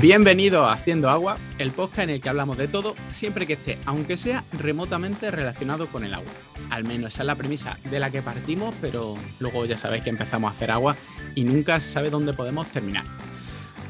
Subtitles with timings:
[0.00, 3.78] Bienvenido a Haciendo Agua, el podcast en el que hablamos de todo, siempre que esté,
[3.84, 6.30] aunque sea remotamente relacionado con el agua.
[6.70, 10.10] Al menos esa es la premisa de la que partimos, pero luego ya sabéis que
[10.10, 10.96] empezamos a hacer agua
[11.34, 13.04] y nunca se sabe dónde podemos terminar.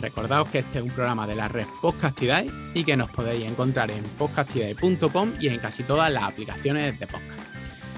[0.01, 3.91] Recordaos que este es un programa de la red Podcastidae y que nos podéis encontrar
[3.91, 7.41] en podcastidae.com y en casi todas las aplicaciones de podcast.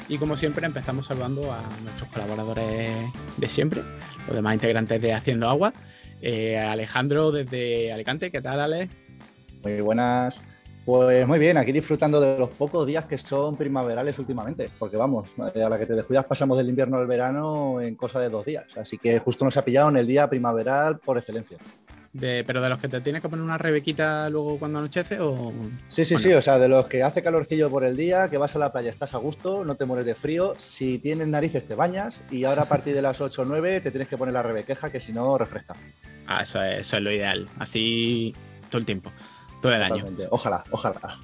[0.08, 2.90] Y como siempre empezamos saludando a nuestros colaboradores
[3.36, 3.82] de siempre,
[4.26, 5.72] los demás integrantes de Haciendo Agua.
[6.22, 8.88] Eh, Alejandro desde Alicante, ¿qué tal, Ale?
[9.62, 10.42] Muy buenas.
[10.84, 15.28] Pues muy bien, aquí disfrutando de los pocos días que son primaverales últimamente, porque vamos,
[15.38, 18.66] a la que te descuidas pasamos del invierno al verano en cosa de dos días,
[18.78, 21.58] así que justo nos ha pillado en el día primaveral por excelencia.
[22.18, 25.52] ¿Pero de los que te tienes que poner una rebequita luego cuando anochece o...?
[25.86, 28.56] Sí, sí, sí, o sea, de los que hace calorcillo por el día, que vas
[28.56, 31.76] a la playa, estás a gusto, no te mueres de frío, si tienes narices te
[31.76, 34.42] bañas y ahora a partir de las 8 o 9 te tienes que poner la
[34.42, 35.74] rebequeja que si no refresca.
[36.26, 38.34] Ah, eso es, eso es lo ideal, así
[38.70, 39.12] todo el tiempo,
[39.62, 40.04] todo el año.
[40.30, 41.16] Ojalá, ojalá.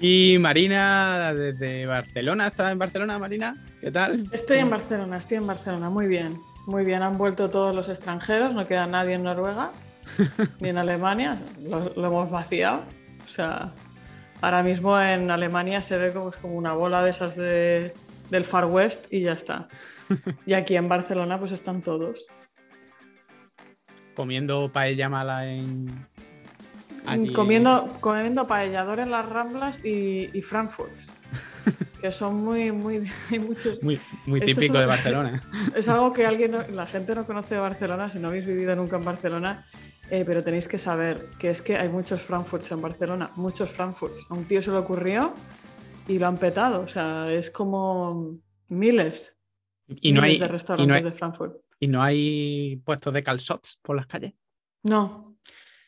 [0.00, 3.56] Y Marina desde Barcelona, ¿estás en Barcelona, Marina?
[3.80, 4.24] ¿Qué tal?
[4.32, 6.36] Estoy en Barcelona, estoy en Barcelona, muy bien.
[6.66, 9.70] Muy bien, han vuelto todos los extranjeros, no queda nadie en Noruega
[10.60, 12.80] ni en Alemania, lo, hemos vaciado.
[13.26, 13.72] O sea,
[14.40, 19.12] ahora mismo en Alemania se ve como, como una bola de esas del Far West
[19.12, 19.68] y ya está.
[20.46, 22.26] Y aquí en Barcelona pues están todos.
[24.14, 25.88] Comiendo paella mala en...
[27.34, 30.92] Comiendo, comiendo paellador en las Ramblas y, y Frankfurt.
[32.00, 33.82] que son muy, muy, hay muchos.
[33.82, 35.42] Muy, muy típico de Barcelona.
[35.74, 38.96] Es algo que alguien, la gente no conoce de Barcelona, si no habéis vivido nunca
[38.96, 39.64] en Barcelona,
[40.10, 44.26] eh, pero tenéis que saber que es que hay muchos Frankfurts en Barcelona, muchos Frankfurts.
[44.30, 45.34] A un tío se le ocurrió
[46.08, 46.82] y lo han petado.
[46.82, 48.38] O sea, es como
[48.68, 49.34] miles,
[49.86, 51.56] y no hay, de restaurantes de Frankfurt.
[51.80, 54.32] ¿Y no hay puestos de calzots por las calles?
[54.82, 55.36] No,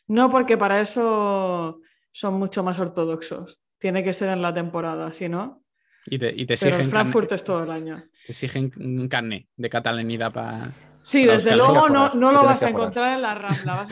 [0.07, 1.81] no, porque para eso
[2.11, 3.59] son mucho más ortodoxos.
[3.77, 5.63] Tiene que ser en la temporada, si no.
[6.05, 7.95] Y te, y te Pero en Frankfurt es todo el año.
[8.25, 10.71] Te exigen carne de catalanidad para.
[11.07, 13.87] Sí, desde luego no, no lo vas a encontrar en la Rambla.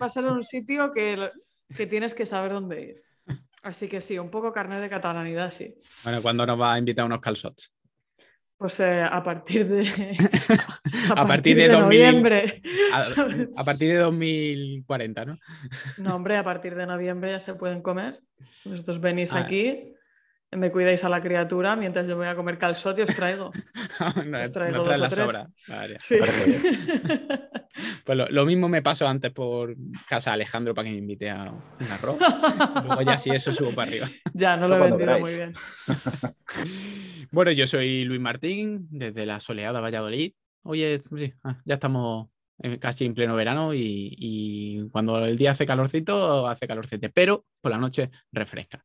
[0.00, 1.30] Va a ser, un sitio que,
[1.76, 3.02] que tienes que saber dónde ir.
[3.62, 5.74] Así que sí, un poco carne de catalanidad, sí.
[6.02, 7.74] Bueno, ¿cuándo nos va a invitar unos calzots?
[8.56, 9.82] Pues eh, a partir de.
[11.14, 12.62] a, partir, de, noviembre.
[13.54, 15.38] A, partir de 2040, ¿no?
[15.98, 18.18] No, hombre, a partir de noviembre ya se pueden comer.
[18.64, 19.40] Vosotros venís ah.
[19.40, 19.92] aquí
[20.52, 23.52] me cuidáis a la criatura mientras yo voy a comer calzot y os traigo.
[24.26, 25.48] no, os traigo no la sobra.
[28.04, 29.76] pues lo, mismo me pasó antes por
[30.08, 32.18] casa de Alejandro para que me invite a un arroz.
[32.84, 34.08] Luego ya si eso subo para arriba.
[34.34, 35.54] Ya, no lo he vendido muy bien.
[37.30, 40.34] bueno, yo soy Luis Martín, desde la soleada Valladolid.
[40.62, 41.00] Oye,
[41.44, 42.28] ah, ya estamos
[42.80, 47.72] casi en pleno verano y, y, cuando el día hace calorcito, hace calorcete, pero por
[47.72, 48.84] la noche refresca.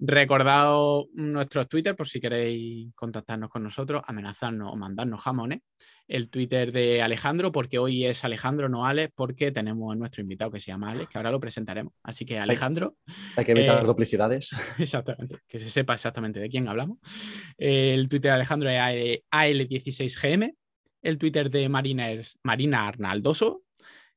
[0.00, 0.76] Recordad
[1.14, 5.60] nuestros Twitter por si queréis contactarnos con nosotros, amenazarnos o mandarnos jamones.
[6.06, 10.50] El Twitter de Alejandro, porque hoy es Alejandro, no Alex, porque tenemos a nuestro invitado
[10.52, 11.92] que se llama Alex, que ahora lo presentaremos.
[12.02, 12.96] Así que Alejandro.
[13.36, 14.50] Hay, que evitar eh, duplicidades.
[14.78, 16.98] Exactamente, que se sepa exactamente de quién hablamos.
[17.58, 20.54] el Twitter de Alejandro es AL16GM.
[21.02, 23.62] El Twitter de Marina es Marina Arnaldoso.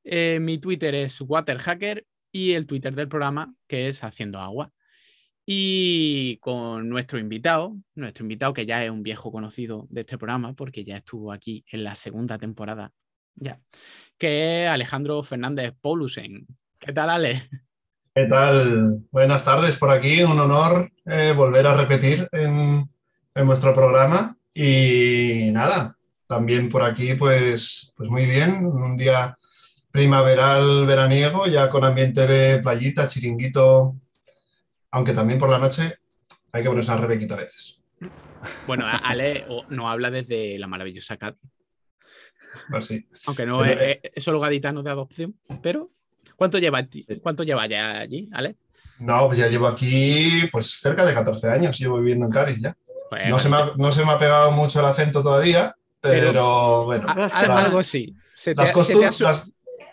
[0.04, 4.72] Eh, mi Twitter es Waterhacker y el Twitter del programa que es Haciendo Agua.
[5.44, 10.54] Y con nuestro invitado, nuestro invitado que ya es un viejo conocido de este programa,
[10.54, 12.92] porque ya estuvo aquí en la segunda temporada,
[13.34, 13.60] ya,
[14.18, 16.46] que es Alejandro Fernández Paulusen.
[16.78, 17.48] ¿Qué tal, Ale?
[18.14, 19.00] ¿Qué tal?
[19.10, 22.88] Buenas tardes por aquí, un honor eh, volver a repetir en,
[23.34, 24.36] en vuestro programa.
[24.54, 29.36] Y nada, también por aquí, pues, pues muy bien, un día
[29.90, 33.96] primaveral, veraniego, ya con ambiente de playita, chiringuito
[34.92, 35.98] aunque también por la noche
[36.52, 37.80] hay que ponerse a rebequita a veces.
[38.66, 41.36] Bueno, Ale no habla desde la maravillosa Cat.
[42.70, 43.08] Pues sí.
[43.26, 45.90] Aunque no es, solo gaditano de adopción, pero
[46.36, 46.86] ¿cuánto lleva,
[47.22, 48.56] cuánto lleva ya allí, Ale?
[48.98, 52.76] No, pues ya llevo aquí pues cerca de 14 años, llevo viviendo en Cádiz ya.
[53.08, 56.84] Pues no, se me ha, no, se me ha, pegado mucho el acento todavía, pero,
[56.84, 57.06] bueno.
[57.08, 58.14] algo sí.
[58.34, 59.22] Se te, las costumbres.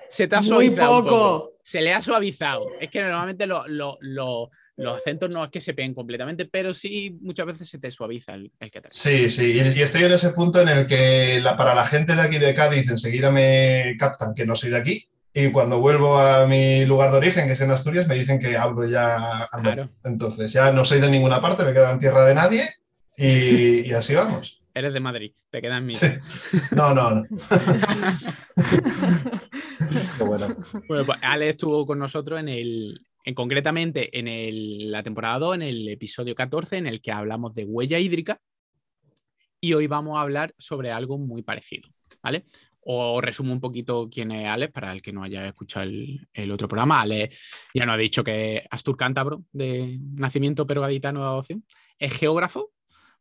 [0.10, 1.04] Se te ha suavizado.
[1.04, 1.54] poco.
[1.70, 2.66] Se le ha suavizado.
[2.80, 7.46] Es que normalmente lo, los acentos no es que se peguen completamente, pero sí muchas
[7.46, 8.88] veces se te suaviza el, el que te...
[8.90, 12.24] Sí, sí, y, estoy en ese punto en el que la, para la gente de
[12.24, 16.48] aquí de Cádiz enseguida me captan que no soy de aquí y cuando vuelvo a
[16.48, 19.48] mi lugar de origen, que es en Asturias, me dicen que hablo ya.
[20.04, 22.68] Entonces ya no soy de ninguna parte, me quedo en tierra de nadie
[23.16, 24.64] y, así vamos.
[24.74, 25.94] Eres de Madrid, te quedas en mí.
[26.72, 27.26] No, no, no.
[30.88, 31.06] bueno.
[31.06, 35.62] pues Ale estuvo con nosotros en el, en, concretamente en el, la temporada 2, en
[35.64, 38.40] el episodio 14, en el que hablamos de huella hídrica.
[39.62, 41.90] Y hoy vamos a hablar sobre algo muy parecido,
[42.24, 42.46] ¿vale?
[42.82, 46.68] O resumo un poquito quién es Alex, para el que no haya escuchado el, otro
[46.68, 47.02] programa.
[47.02, 47.38] Alex
[47.74, 51.66] ya nos ha dicho que es Astur Cántabro, de nacimiento pero gaditano de adopción.
[51.98, 52.72] Es geógrafo,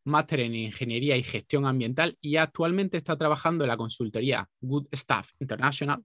[0.04, 5.32] máster en Ingeniería y Gestión Ambiental y actualmente está trabajando en la consultoría Good Stuff
[5.40, 6.02] International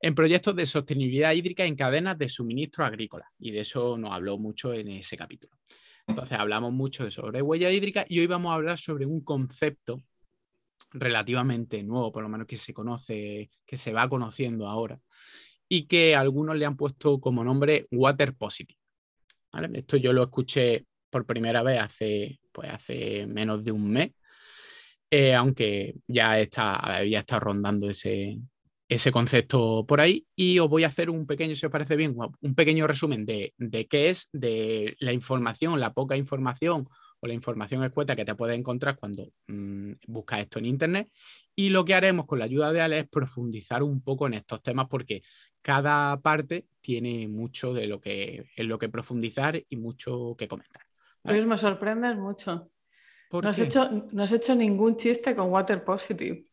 [0.00, 3.30] en proyectos de sostenibilidad hídrica en cadenas de suministro agrícola.
[3.38, 5.56] Y de eso nos habló mucho en ese capítulo.
[6.06, 10.02] Entonces hablamos mucho sobre huella hídrica y hoy vamos a hablar sobre un concepto
[10.92, 14.98] relativamente nuevo, por lo menos que se conoce, que se va conociendo ahora,
[15.68, 18.78] y que algunos le han puesto como nombre Water Positive.
[19.74, 24.12] Esto yo lo escuché por primera vez hace, pues hace menos de un mes,
[25.10, 28.38] eh, aunque ya está, estado rondando ese,
[28.88, 32.16] ese concepto por ahí y os voy a hacer un pequeño, si os parece bien,
[32.40, 36.86] un pequeño resumen de, de qué es, de la información, la poca información
[37.20, 41.10] o la información escueta que te puedes encontrar cuando mm, buscas esto en Internet.
[41.54, 44.62] Y lo que haremos con la ayuda de Ale es profundizar un poco en estos
[44.62, 45.22] temas porque
[45.60, 50.82] cada parte tiene mucho de lo que, en lo que profundizar y mucho que comentar.
[51.24, 51.44] ¿vale?
[51.44, 52.70] me sorprendes mucho.
[53.30, 56.47] No has, hecho, no has hecho ningún chiste con Water Positive.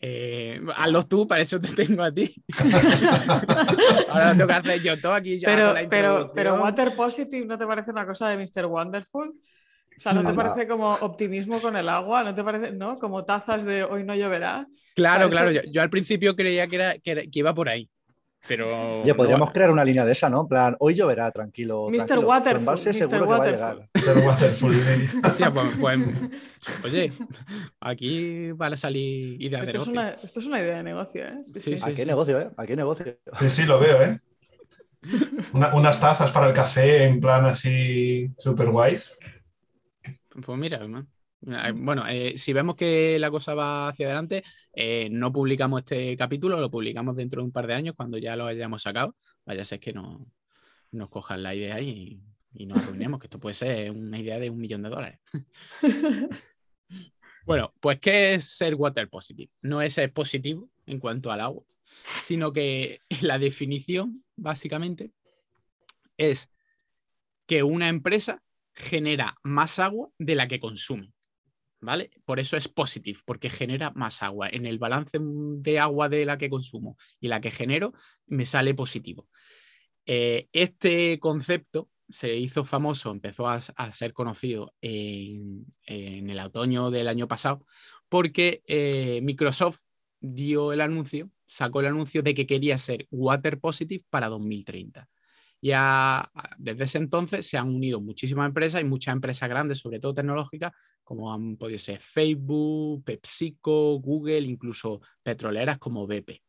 [0.00, 2.32] Eh, hazlo tú, para eso te tengo a ti.
[4.08, 5.38] Ahora lo tengo que hacer yo todo aquí.
[5.38, 8.66] Ya pero, pero, pero Water Positive no te parece una cosa de Mr.
[8.66, 9.28] Wonderful?
[9.30, 12.22] O sea, ¿no te parece como optimismo con el agua?
[12.22, 12.96] ¿No te parece, no?
[12.96, 14.64] Como tazas de hoy no lloverá.
[14.94, 15.50] Claro, claro.
[15.50, 17.90] Yo, al principio creía que, era, que, iba por ahí.
[18.48, 19.04] Pero.
[19.04, 20.42] Ya podríamos crear una línea de esa, ¿no?
[20.42, 21.88] En plan, hoy lloverá, tranquilo.
[21.90, 22.18] Mr.
[22.18, 22.78] Waterful.
[22.78, 23.88] seguro que va a llegar.
[23.94, 24.24] Mr.
[24.24, 24.74] Waterful.
[25.80, 26.00] Pues,
[26.80, 27.12] pues, oye,
[27.80, 29.92] aquí van a salir ideas esto de negocio.
[29.92, 31.44] Es una, esto es una idea de negocio, ¿eh?
[31.60, 32.50] Sí, ¿A qué negocio, eh?
[32.56, 33.16] ¿A qué negocio?
[33.38, 34.18] Sí, sí, lo veo, ¿eh?
[35.52, 39.16] unas tazas para el café en plan así super guays.
[40.44, 40.80] Pues mira,
[41.40, 44.42] bueno, eh, si vemos que la cosa va hacia adelante,
[44.72, 48.36] eh, no publicamos este capítulo, lo publicamos dentro de un par de años cuando ya
[48.36, 49.14] lo hayamos sacado.
[49.46, 50.26] Vaya a ser que no,
[50.90, 52.20] nos cojan la idea y,
[52.52, 55.20] y nos arruinemos, que esto puede ser una idea de un millón de dólares.
[57.46, 59.50] bueno, pues ¿qué es ser water positive?
[59.62, 61.64] No es ser positivo en cuanto al agua,
[62.24, 65.12] sino que la definición, básicamente,
[66.16, 66.50] es
[67.46, 68.42] que una empresa
[68.74, 71.12] genera más agua de la que consume.
[71.80, 72.10] ¿Vale?
[72.24, 74.48] Por eso es positive, porque genera más agua.
[74.48, 77.92] En el balance de agua de la que consumo y la que genero,
[78.26, 79.28] me sale positivo.
[80.04, 83.60] Eh, este concepto se hizo famoso, empezó a,
[83.92, 87.64] ser conocido en, el otoño del año pasado,
[88.08, 89.80] porque eh, Microsoft
[90.20, 95.08] dio el anuncio, sacó el anuncio de que quería ser water positive para 2030.
[95.60, 100.14] Ya desde ese entonces se han unido muchísimas empresas y muchas empresas grandes, sobre todo
[100.14, 100.72] tecnológicas,
[101.02, 106.40] como han podido ser Facebook, PepsiCo, Google, incluso petroleras como BP.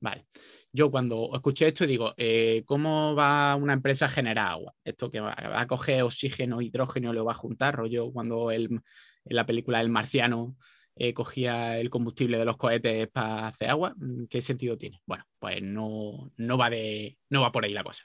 [0.00, 0.26] Vale.
[0.70, 4.74] Yo cuando escuché esto digo, eh, ¿cómo va una empresa a generar agua?
[4.84, 8.82] Esto que va, a coger oxígeno, hidrógeno, lo va a juntar, rollo cuando en
[9.24, 10.56] la película El Marciano
[10.96, 13.94] eh, cogía el combustible de los cohetes para hacer agua,
[14.30, 15.00] ¿qué sentido tiene?
[15.06, 18.04] Bueno, pues no, no, va, de, no va por ahí la cosa.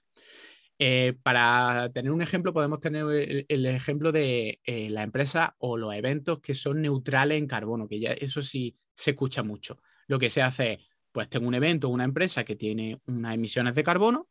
[0.82, 5.94] Eh, para tener un ejemplo, podemos tener el, ejemplo de eh, la empresa o los
[5.94, 9.82] eventos que son neutrales en carbono, que ya eso sí se escucha mucho.
[10.08, 10.80] Lo que se hace es,
[11.12, 14.30] pues tengo un evento, una empresa que tiene unas emisiones de carbono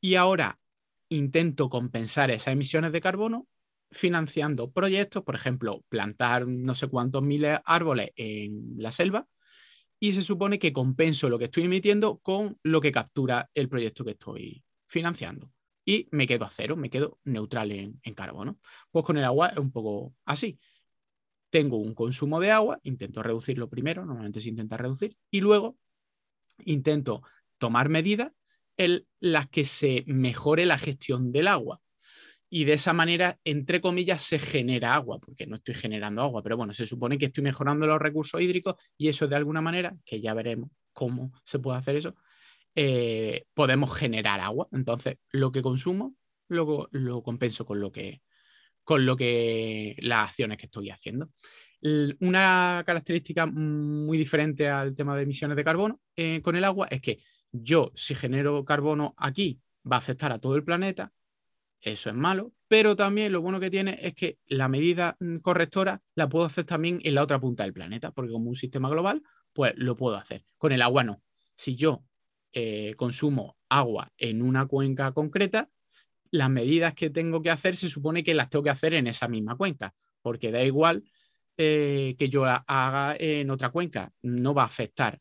[0.00, 0.60] y ahora
[1.08, 3.48] intento compensar esas emisiones de carbono
[3.92, 9.26] financiando proyectos, por ejemplo, plantar no sé cuántos miles de árboles en la selva
[9.98, 14.04] y se supone que compenso lo que estoy emitiendo con lo que captura el proyecto
[14.04, 15.50] que estoy financiando
[15.84, 18.58] y me quedo a cero, me quedo neutral en, carbono.
[18.90, 20.58] Pues con el agua es un poco así.
[21.50, 25.76] Tengo un consumo de agua, intento reducirlo primero, normalmente se intenta reducir, y luego
[26.64, 27.22] intento
[27.58, 28.32] tomar medidas
[28.76, 31.80] en las que se mejore la gestión del agua.
[32.52, 36.56] Y de esa manera, entre comillas, se genera agua, porque no estoy generando agua, pero
[36.56, 40.20] bueno, se supone que estoy mejorando los recursos hídricos y eso de alguna manera, que
[40.20, 42.16] ya veremos cómo se puede hacer eso,
[42.74, 44.66] eh, podemos generar agua.
[44.72, 46.16] Entonces, lo que consumo,
[46.48, 48.20] luego lo compenso con lo que,
[48.82, 51.30] con lo que las acciones que estoy haciendo.
[52.20, 57.00] Una característica muy diferente al tema de emisiones de carbono eh, con el agua es
[57.00, 57.20] que
[57.52, 61.12] yo si genero carbono aquí va a afectar a todo el planeta,
[61.80, 66.02] eso es malo, pero también lo bueno que tiene es que la medida mm, correctora
[66.14, 69.22] la puedo hacer también en la otra punta del planeta, porque como un sistema global,
[69.52, 70.44] pues lo puedo hacer.
[70.58, 71.22] Con el agua no.
[71.54, 72.04] Si yo
[72.52, 75.70] eh, consumo agua en una cuenca concreta,
[76.30, 79.26] las medidas que tengo que hacer se supone que las tengo que hacer en esa
[79.26, 81.04] misma cuenca, porque da igual
[81.56, 85.18] eh, que yo haga en otra cuenca, no va a afectar.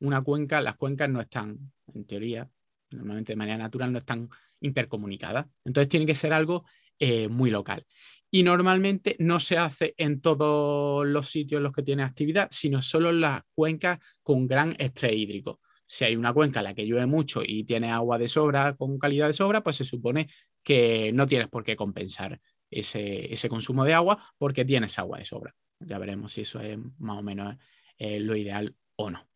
[0.00, 2.48] Una cuenca, las cuencas no están, en teoría,
[2.90, 4.28] normalmente de manera natural, no están
[4.60, 5.46] intercomunicadas.
[5.64, 6.64] Entonces tiene que ser algo
[6.98, 7.86] eh, muy local.
[8.30, 12.80] Y normalmente no se hace en todos los sitios en los que tiene actividad, sino
[12.82, 15.60] solo en las cuencas con gran estrés hídrico.
[15.86, 18.98] Si hay una cuenca en la que llueve mucho y tiene agua de sobra con
[18.98, 20.28] calidad de sobra, pues se supone
[20.62, 25.54] que no tienes por qué compensar ese, consumo de agua porque tienes agua de sobra.
[25.80, 27.56] Ya veremos si eso es más o menos
[27.98, 29.29] eh, lo ideal o no.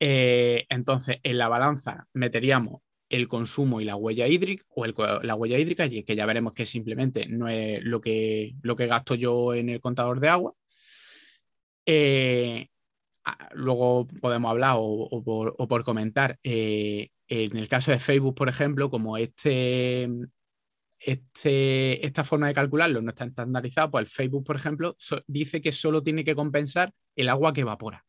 [0.00, 4.86] Eh, entonces, en la balanza meteríamos el consumo y la huella hídrica, o
[5.22, 9.14] la huella hídrica, que ya veremos que simplemente no es lo que, lo que gasto
[9.14, 10.54] yo en el contador de agua.
[11.86, 12.68] Eh,
[13.52, 15.22] luego podemos hablar o,
[15.68, 20.08] por, comentar, en el caso de Facebook, por ejemplo, como este,
[20.98, 26.02] este, esta forma de calcularlo no está estandarizada, pues Facebook, por ejemplo, dice que solo
[26.02, 28.04] tiene que compensar el agua que evapora,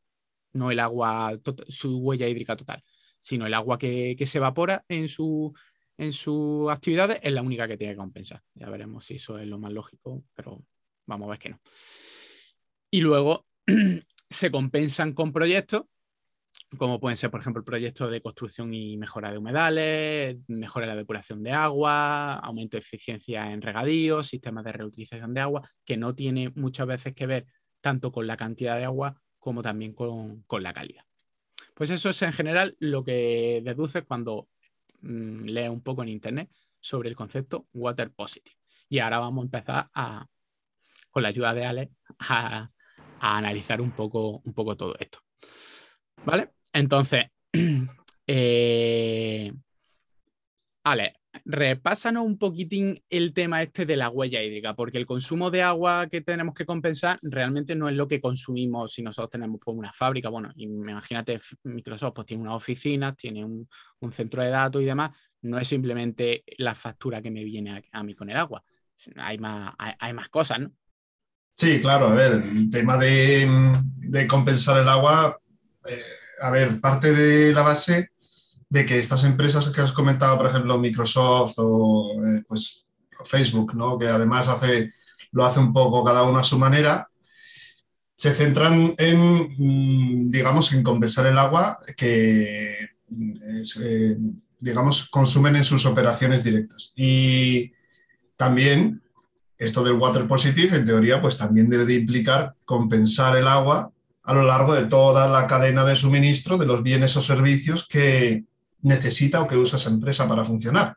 [0.53, 1.37] no el agua,
[1.67, 2.83] su huella hídrica total,
[3.19, 5.53] sino el agua que, se evapora en, su,
[5.97, 8.41] en sus actividades es la única que tiene que compensar.
[8.53, 10.63] Ya veremos si eso es lo más lógico, pero
[11.05, 11.61] vamos a ver que no.
[12.91, 13.45] Y luego
[14.29, 15.83] se compensan con proyectos
[16.77, 20.93] como pueden ser, por ejemplo, el proyecto de construcción y mejora de humedales, mejora de
[20.93, 25.97] la depuración de agua, aumento de eficiencia en regadíos, sistemas de reutilización de agua, que
[25.97, 27.47] no tiene muchas veces que ver
[27.81, 31.03] tanto con la cantidad de agua como también con, la calidad.
[31.73, 34.47] Pues eso es en general lo que deduces cuando
[35.01, 38.55] mm, lees un poco en internet sobre el concepto water positive.
[38.89, 40.27] Y ahora vamos a empezar a,
[41.09, 41.89] con la ayuda de Ale
[42.19, 42.69] a,
[43.19, 45.17] a analizar un poco, un poco todo esto.
[46.23, 46.51] ¿Vale?
[46.71, 47.25] Entonces,
[48.27, 49.51] eh,
[50.83, 55.61] Ale, repásanos un poquitín el tema este de la huella hídrica, porque el consumo de
[55.61, 59.77] agua que tenemos que compensar realmente no es lo que consumimos si nosotros tenemos pues,
[59.77, 60.29] una fábrica.
[60.29, 63.67] Bueno, imagínate, Microsoft pues, tiene una oficina, tiene un,
[64.11, 65.15] centro de datos y demás.
[65.41, 68.63] No es simplemente la factura que me viene a, mí con el agua.
[69.15, 70.71] Hay más, hay, más cosas, ¿no?
[71.55, 72.07] Sí, claro.
[72.07, 75.39] A ver, el tema de, compensar el agua.
[75.85, 76.01] Eh,
[76.41, 78.11] a ver, parte de la base
[78.69, 82.85] de que estas empresas que has comentado, por ejemplo, Microsoft o eh, pues,
[83.25, 83.97] Facebook, ¿no?
[83.97, 84.93] que además hace,
[85.31, 87.09] lo hace un poco cada uno a su manera,
[88.15, 92.75] se centran en, mm, digamos, en compensar el agua que,
[93.81, 94.17] eh,
[94.59, 96.91] digamos, consumen en sus operaciones directas.
[96.95, 97.71] Y
[98.35, 99.01] también
[99.57, 103.91] esto del water positive, en teoría, pues también debe de implicar compensar el agua
[104.23, 108.43] a lo largo de toda la cadena de suministro de los bienes o servicios que
[108.81, 110.95] necesita o que usa esa empresa para funcionar.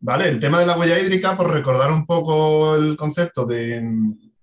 [0.00, 0.28] ¿Vale?
[0.28, 3.82] El tema de la huella hídrica, por recordar un poco el concepto de,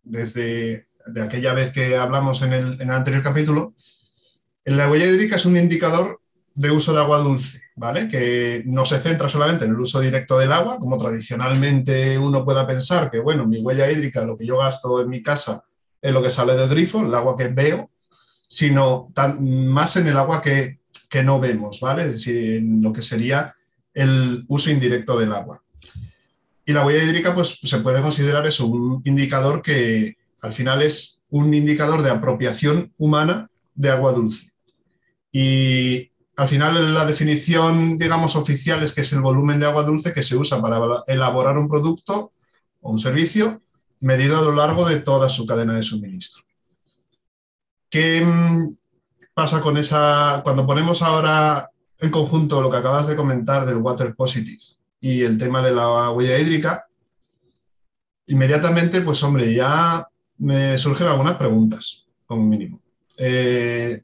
[0.03, 3.75] desde de aquella vez que hablamos en el, en el anterior capítulo,
[4.65, 6.21] la huella hídrica es un indicador
[6.55, 8.07] de uso de agua dulce, ¿vale?
[8.07, 12.65] Que no se centra solamente en el uso directo del agua, como tradicionalmente uno pueda
[12.65, 15.63] pensar que, bueno, mi huella hídrica, lo que yo gasto en mi casa,
[16.01, 17.89] es lo que sale del grifo, el agua que veo,
[18.47, 20.79] sino más en el agua que,
[21.23, 22.03] no vemos, ¿vale?
[22.03, 23.53] Es decir, en lo que sería
[23.93, 25.61] el uso indirecto del agua.
[26.65, 31.19] Y la huella hídrica, pues se puede considerar eso, un indicador que al final es
[31.29, 34.51] un indicador de apropiación humana de agua dulce.
[35.31, 40.13] Y al final la definición, digamos, oficial es que es el volumen de agua dulce
[40.13, 42.31] que se usa para elaborar un producto
[42.81, 43.61] o un servicio
[43.99, 46.43] medido a lo largo de toda su cadena de suministro.
[47.89, 48.75] ¿Qué mm,
[49.33, 54.15] pasa con esa, cuando ponemos ahora en conjunto lo que acabas de comentar del water
[54.15, 54.61] positive
[54.99, 56.87] y el tema de la huella hídrica?
[58.27, 62.81] Inmediatamente, pues hombre, ya me surgen algunas preguntas, como mínimo.
[63.17, 64.01] Eh,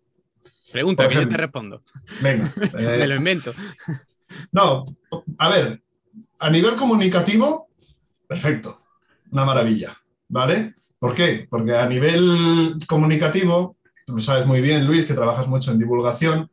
[0.71, 1.81] Pregunta, que yo te respondo.
[2.21, 2.53] Venga.
[2.73, 3.53] me lo invento.
[4.51, 4.83] No,
[5.37, 5.81] a ver,
[6.39, 7.69] a nivel comunicativo,
[8.27, 8.79] perfecto
[9.31, 9.91] una maravilla,
[10.27, 10.75] ¿vale?
[10.97, 11.47] ¿Por qué?
[11.49, 13.77] Porque a nivel comunicativo,
[14.09, 16.49] tú lo sabes muy bien, Luis, que trabajas mucho en divulgación,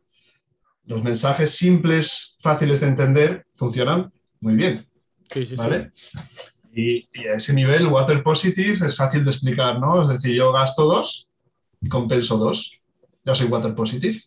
[0.85, 4.87] los mensajes simples, fáciles de entender, funcionan muy bien,
[5.57, 5.91] ¿vale?
[6.75, 10.03] Y, a ese nivel, Water Positive es fácil de explicar, ¿no?
[10.03, 11.31] Es decir, yo gasto dos
[11.81, 12.79] y compenso dos.
[13.25, 14.21] Ya soy Water Positive.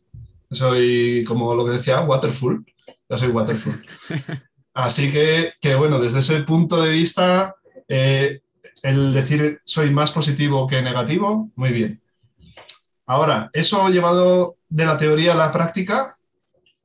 [0.50, 2.66] Soy, como lo que decía, waterful.
[3.08, 3.86] Yo soy waterful.
[4.74, 7.56] Así que, que bueno, desde ese punto de vista,
[7.88, 8.42] eh,
[8.82, 12.02] el decir soy más positivo que negativo, muy bien.
[13.10, 16.16] Ahora, eso llevado de la teoría a la práctica,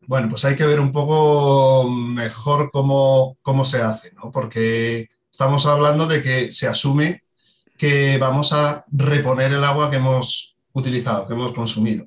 [0.07, 4.31] bueno, pues hay que ver un poco mejor cómo, cómo se hace, ¿no?
[4.31, 7.25] Porque estamos hablando de que se asume
[7.77, 12.07] que vamos a reponer el agua que hemos utilizado, que hemos consumido.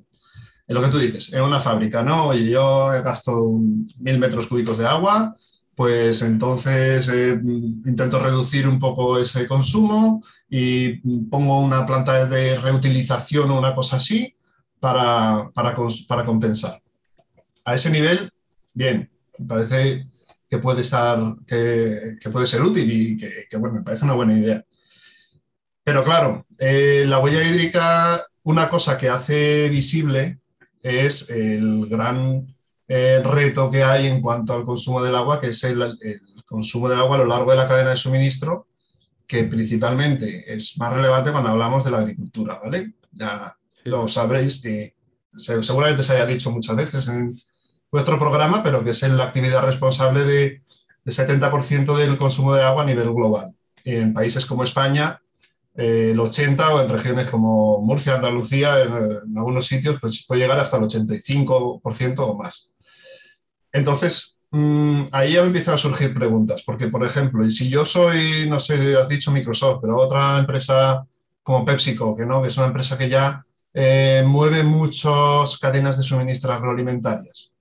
[0.66, 2.26] En lo que tú dices, en una fábrica, ¿no?
[2.26, 3.52] Oye, yo gasto
[4.00, 5.36] mil metros cúbicos de agua,
[5.76, 7.40] pues entonces eh,
[7.86, 10.96] intento reducir un poco ese consumo y
[11.28, 14.34] pongo una planta de reutilización o una cosa así
[14.80, 15.74] para, para,
[16.08, 16.80] para compensar.
[17.64, 18.30] A ese nivel,
[18.74, 20.06] bien, me parece
[20.48, 24.36] que puede estar, que, que puede ser útil y que, bueno, me parece una buena
[24.36, 24.64] idea.
[25.84, 30.38] Pero claro, eh, la huella hídrica, una cosa que hace visible
[30.82, 32.54] es el gran
[32.88, 35.98] eh, reto que hay en cuanto al consumo del agua, que es el,
[36.46, 38.67] consumo del agua a lo largo de la cadena de suministro,
[39.28, 42.94] que principalmente es más relevante cuando hablamos de la agricultura, ¿vale?
[43.12, 43.82] Ya sí.
[43.84, 44.94] lo sabréis que
[45.36, 47.38] seguramente se haya dicho muchas veces en
[47.92, 50.62] vuestro programa, pero que es la actividad responsable de,
[51.04, 53.54] de 70% del consumo de agua a nivel global.
[53.84, 55.20] Y en países como España,
[55.76, 60.40] eh, el 80 o en regiones como Murcia, Andalucía, en, en, algunos sitios pues puede
[60.40, 62.72] llegar hasta el 85% o más.
[63.72, 67.84] Entonces, mmm, ahí ya me empiezan a surgir preguntas, porque por ejemplo, y si yo
[67.84, 71.04] soy, no sé, has dicho Microsoft, pero otra empresa
[71.42, 76.04] como PepsiCo, que no, que es una empresa que ya eh, mueve muchas cadenas de
[76.04, 77.52] suministro agroalimentarias.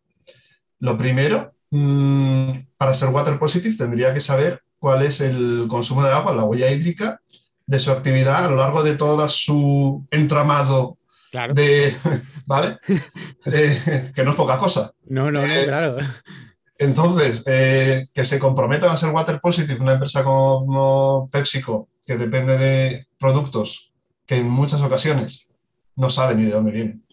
[0.80, 6.12] Lo primero, mmm, para ser water positive tendría que saber cuál es el consumo de
[6.12, 7.22] agua, la huella hídrica
[7.66, 10.98] de su actividad a lo largo de todo su entramado
[11.32, 11.54] claro.
[11.54, 11.94] de,
[12.46, 12.80] ¿vale?
[13.46, 14.92] Eh, que no es poca cosa.
[15.06, 15.98] No, no, no, eh, claro.
[16.80, 22.58] Entonces, eh, que se comprometan a ser water positive, una empresa como PepsiCo, que depende
[22.58, 23.94] de productos
[24.26, 25.48] que en muchas ocasiones
[25.96, 27.06] no saben ni de dónde vienen,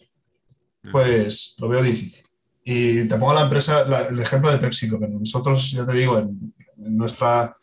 [0.93, 2.25] pues lo veo difícil.
[2.63, 6.19] Y te pongo la empresa, la, el ejemplo de PepsiCo, que nosotros, ya te digo,
[6.19, 7.55] en, en nuestra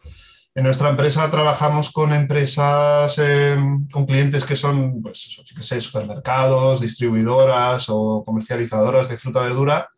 [0.54, 3.58] en nuestra empresa trabajamos con empresas, eh,
[3.92, 9.90] con clientes que son, pues, que sé, supermercados, distribuidoras o comercializadoras de fruta y verdura,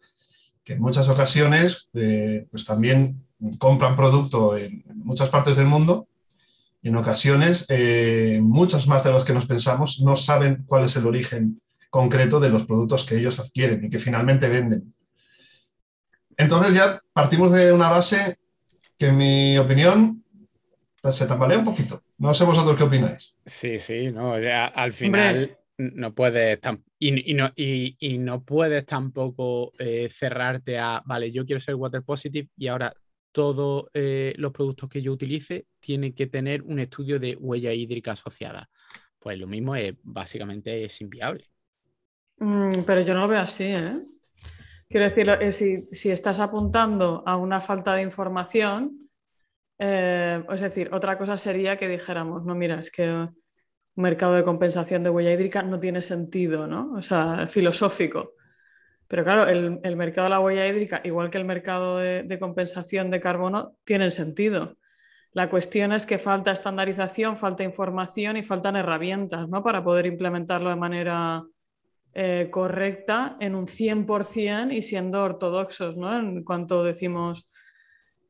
[0.64, 3.26] que en muchas ocasiones eh, pues también
[3.60, 6.08] compran producto en, en, muchas partes del mundo
[6.82, 10.96] y en ocasiones, eh, muchas más de las que nos pensamos, no saben cuál es
[10.98, 14.94] el origen concreto de los productos que ellos adquieren y que finalmente venden.
[16.36, 18.38] Entonces ya partimos de una base
[18.98, 20.24] que en mi opinión
[21.04, 22.02] se tambalea un poquito.
[22.18, 23.34] No sé vosotros qué opináis.
[23.46, 25.63] Sí, sí, no, ya, al final Hombre.
[25.78, 26.60] No puedes
[27.00, 32.04] y, y, no, y, no puedes tampoco eh, cerrarte a, vale, yo quiero ser water
[32.04, 32.94] positive y ahora
[33.32, 38.12] todos eh, los productos que yo utilice tienen que tener un estudio de huella hídrica
[38.12, 38.70] asociada.
[39.18, 41.50] Pues lo mismo es básicamente es inviable.
[42.38, 44.00] Mm, pero yo no lo veo así, ¿eh?
[44.88, 49.00] Quiero decir, eh, si, si estás apuntando a una falta de información,
[49.80, 53.28] es decir, otra cosa sería que dijéramos, no, mira, es que
[53.96, 56.94] mercado de compensación de huella hídrica no tiene sentido, ¿no?
[56.96, 58.34] O sea, filosófico.
[59.08, 63.12] Pero claro, el, el mercado de la huella hídrica, igual que el mercado de, compensación
[63.12, 64.78] de carbono, tienen sentido.
[65.34, 69.64] La cuestión es que falta estandarización, falta información y faltan herramientas ¿no?
[69.64, 71.44] para poder implementarlo de manera
[72.14, 76.18] eh, correcta en un 100% y siendo ortodoxos ¿no?
[76.18, 77.50] en cuanto decimos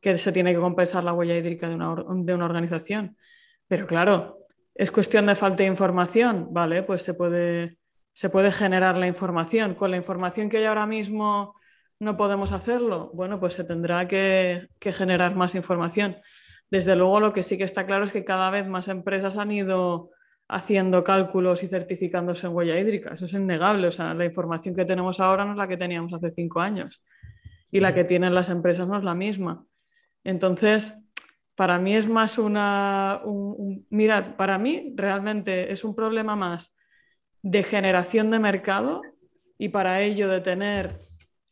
[0.01, 3.15] que se tiene que compensar la huella hídrica de una, de una organización.
[3.67, 4.42] Pero claro,
[4.75, 6.83] es cuestión de falta de información, ¿vale?
[6.83, 7.77] Pues se puede,
[8.13, 9.75] se puede generar la información.
[9.75, 11.55] Con la información que hay ahora mismo
[11.99, 16.17] no podemos hacerlo, bueno, pues se tendrá que, que, generar más información.
[16.69, 19.51] Desde luego lo que sí que está claro es que cada vez más empresas han
[19.51, 20.09] ido
[20.47, 23.13] haciendo cálculos y certificándose en huella hídrica.
[23.13, 23.87] Eso es innegable.
[23.87, 27.01] O sea, la información que tenemos ahora no es la que teníamos hace cinco años.
[27.71, 29.65] Y la que tienen las empresas no es la misma.
[30.23, 30.95] Entonces,
[31.55, 33.21] para mí es más una...
[33.23, 36.73] Un, un, mirad, para mí realmente es un problema más
[37.41, 39.01] de generación de mercado
[39.57, 40.99] y para ello de tener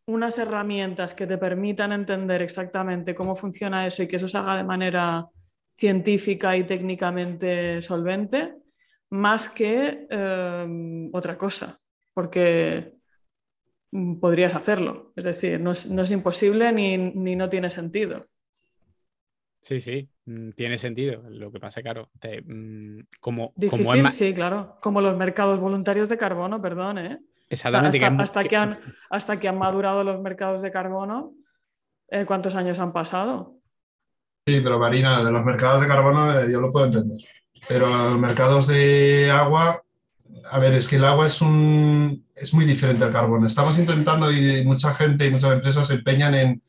[0.05, 4.57] unas herramientas que te permitan entender exactamente cómo funciona eso y que eso se haga
[4.57, 5.27] de manera
[5.77, 8.55] científica y técnicamente solvente,
[9.11, 11.79] más que eh, otra cosa,
[12.13, 12.93] porque
[14.19, 15.11] podrías hacerlo.
[15.15, 18.27] Es decir, no es, no es imposible ni, ni no tiene sentido.
[19.61, 21.21] Sí, sí, mm, tiene sentido.
[21.29, 24.77] Lo que pasa, claro, te, mm, como, Difícil, como es sí, claro.
[24.81, 27.19] Como los mercados voluntarios de carbono, perdón, ¿eh?
[27.47, 28.03] Exactamente.
[28.03, 31.33] hasta, que han, hasta que han madurado los mercados de carbono,
[32.09, 33.57] eh, ¿cuántos años han pasado?
[34.47, 37.19] Sí, pero Marina, de los mercados de carbono eh, yo lo puedo entender.
[37.67, 39.83] Pero los mercados de agua,
[40.49, 43.45] a ver, es que el agua es, un, es muy diferente al carbono.
[43.45, 46.61] Estamos intentando y mucha gente y muchas empresas se empeñan en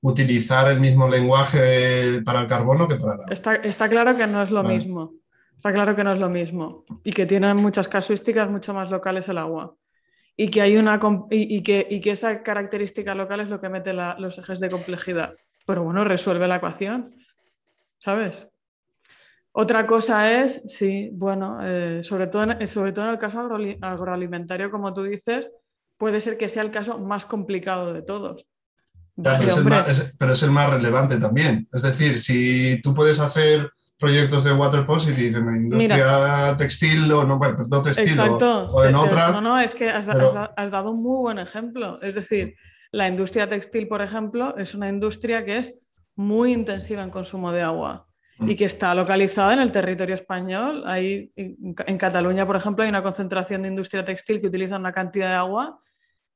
[0.00, 3.34] utilizar el mismo lenguaje para el carbono que para el agua.
[3.34, 5.14] Está, está claro que no es lo mismo.
[5.56, 9.28] Está claro que no es lo mismo y que tiene muchas casuísticas mucho más locales
[9.28, 9.74] el agua
[10.36, 13.92] y que, hay una, y, que, y que esa característica local es lo que mete
[13.92, 15.34] los ejes de complejidad.
[15.66, 17.12] Pero bueno, resuelve la ecuación,
[17.98, 18.46] ¿sabes?
[19.50, 24.70] Otra cosa es, sí, bueno, eh, sobre, todo en, sobre todo en el caso agroalimentario,
[24.70, 25.50] como tú dices,
[25.96, 28.46] puede ser que sea el caso más complicado de todos.
[29.22, 31.68] Pero, es el más, relevante también.
[31.72, 37.24] Es decir, si tú puedes hacer proyectos de water positive en la industria textil o
[37.24, 39.32] no, bueno, no textil o, en otra.
[39.32, 42.00] No, no, es que has, dado un muy buen ejemplo.
[42.00, 42.54] Es decir,
[42.92, 45.74] la industria textil, por ejemplo, es una industria que es
[46.14, 48.06] muy intensiva en consumo de agua
[48.40, 48.56] y mm.
[48.56, 50.84] que está localizada en el territorio español.
[50.86, 55.28] Hay, en Cataluña, por ejemplo, hay una concentración de industria textil que utiliza una cantidad
[55.28, 55.80] de agua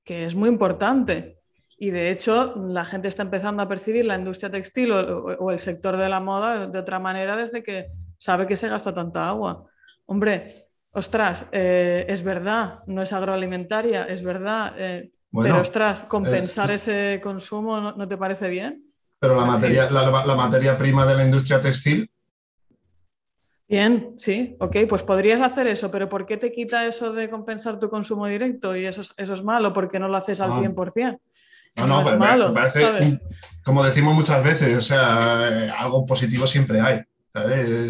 [0.05, 1.42] que es muy importante.
[1.83, 5.97] Y de hecho, la gente está empezando a percibir la industria textil o, el sector
[5.97, 9.65] de la moda de, otra manera desde que sabe que se gasta tanta agua.
[10.07, 16.75] Hombre, ostras, eh, es verdad, no es agroalimentaria, es verdad, eh, pero ostras, compensar eh,
[16.75, 18.85] ese consumo ¿no, te parece bien?
[19.19, 22.09] Pero la materia, la, materia prima de la industria textil
[23.73, 27.79] Bien, sí, ok, pues podrías hacer eso, pero ¿por qué te quita eso de compensar
[27.79, 29.73] tu consumo directo y eso, eso es malo?
[29.73, 31.19] porque no lo haces al 100%?
[31.77, 33.21] No, no, pero me parece,
[33.65, 37.01] como decimos muchas veces, o sea, algo positivo siempre hay.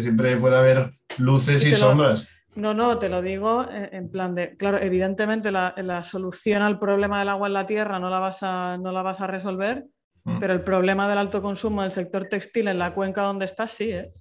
[0.01, 2.27] Siempre puede haber luces y, sombras.
[2.55, 7.29] No, no, te lo digo en plan de, claro, evidentemente la, solución al problema del
[7.29, 9.85] agua en la tierra no la vas a, no la vas a resolver,
[10.23, 10.39] mm.
[10.39, 13.91] pero el problema del alto consumo del sector textil en la cuenca donde estás, sí,
[13.91, 14.11] ¿eh?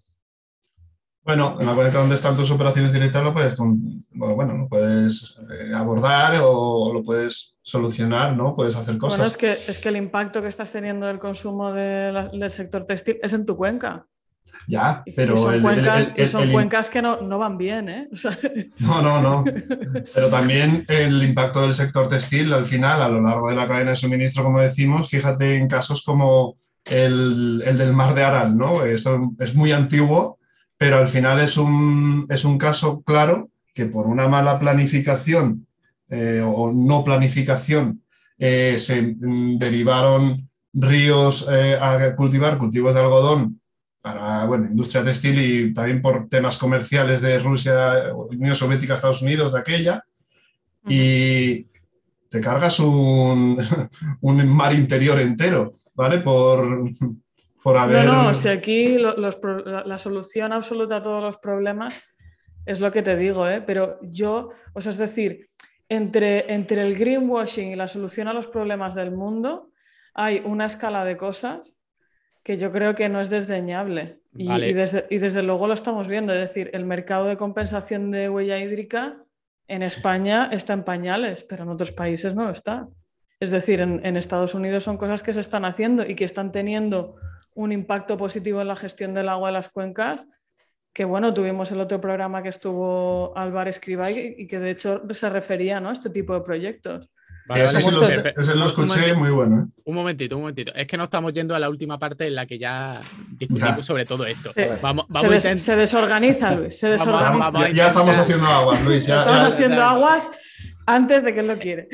[1.24, 5.72] Bueno, en la cuenta donde están tus operaciones directas lo puedes, bueno, lo puedes eh,
[5.72, 8.56] abordar o lo puedes solucionar, ¿no?
[8.56, 9.18] Puedes hacer cosas.
[9.18, 13.18] Bueno, es que, es que el impacto que estás teniendo del consumo del sector textil
[13.22, 14.04] es en tu cuenca.
[14.66, 15.38] Ya, pero...
[15.38, 15.62] son,
[16.50, 18.08] cuencas, que no, van bien, ¿eh?
[18.80, 19.44] No, no, no.
[20.12, 23.90] Pero también el impacto del sector textil al final, a lo largo de la cadena
[23.90, 28.85] de suministro, como decimos, fíjate en casos como el, del mar de Aral, ¿no?
[28.85, 29.08] Es,
[29.38, 30.40] es muy antiguo
[30.83, 35.68] pero al final es un, es un caso claro que por una mala planificación
[36.11, 38.03] eh, o no planificación
[38.37, 43.61] eh, se mm, derivaron ríos eh, a cultivar cultivos de algodón
[44.01, 49.53] para bueno, industria textil y también por temas comerciales de Rusia, Unión Soviética, Estados Unidos,
[49.53, 50.03] de aquella.
[50.88, 51.68] Y
[52.29, 53.57] te cargas un,
[54.21, 56.18] un mar interior entero, ¿vale?
[56.18, 56.90] Por,
[57.64, 62.12] no, no, si aquí la, solución absoluta a todos los problemas
[62.66, 63.62] es lo que te digo, ¿eh?
[63.64, 65.46] pero yo, o sea, es decir,
[65.88, 69.70] entre, entre el greenwashing y la solución a los problemas del mundo
[70.14, 71.77] hay una escala de cosas
[72.42, 74.20] que yo creo que no es desdeñable.
[74.35, 76.33] Y, desde, y, desde, luego lo estamos viendo.
[76.33, 79.22] Es decir, el mercado de compensación de huella hídrica
[79.68, 82.88] en España está en pañales, pero en otros países no está.
[83.38, 86.51] Es decir, en, en Estados Unidos son cosas que se están haciendo y que están
[86.51, 87.16] teniendo
[87.55, 90.25] un impacto positivo en la gestión del agua de las cuencas,
[90.93, 95.31] que bueno, tuvimos el otro programa que estuvo Álvaro Escribay y que de hecho se
[95.31, 95.88] refería ¿no?
[95.88, 97.09] a este tipo de proyectos.
[97.55, 99.62] ese, lo, escuché muy bueno.
[99.62, 99.81] ¿eh?
[99.85, 100.73] Un momentito, un momentito.
[100.75, 104.05] Es que no estamos yendo a la última parte en la que ya discutimos sobre
[104.05, 104.53] todo esto.
[104.83, 106.79] vamos, vamos se, desorganiza, Luis.
[106.79, 107.71] Se desorganiza.
[107.71, 109.09] ya, estamos haciendo aguas, Luis.
[109.09, 110.23] estamos haciendo aguas
[110.87, 111.88] antes de que él lo quiere.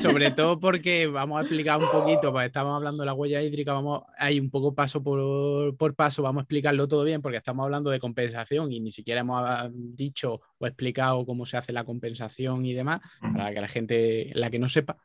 [0.00, 3.72] sobre todo porque vamos a explicar un poquito, pues estamos hablando de la huella hídrica,
[3.72, 7.90] vamos ahí un poco paso por, paso, vamos a explicarlo todo bien porque estamos hablando
[7.90, 12.64] de compensación y ni siquiera hemos ah, dicho o explicado cómo se hace la compensación
[12.66, 14.98] y demás, para que la gente, la que no sepa.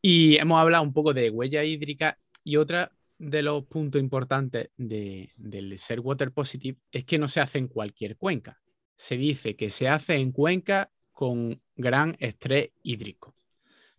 [0.00, 5.32] Y hemos hablado un poco de huella hídrica y otra de los puntos importantes de,
[5.36, 8.60] del ser water positive es que no se hace en cualquier cuenca.
[8.96, 13.34] Se dice que se hace en cuenca con gran estrés hídrico.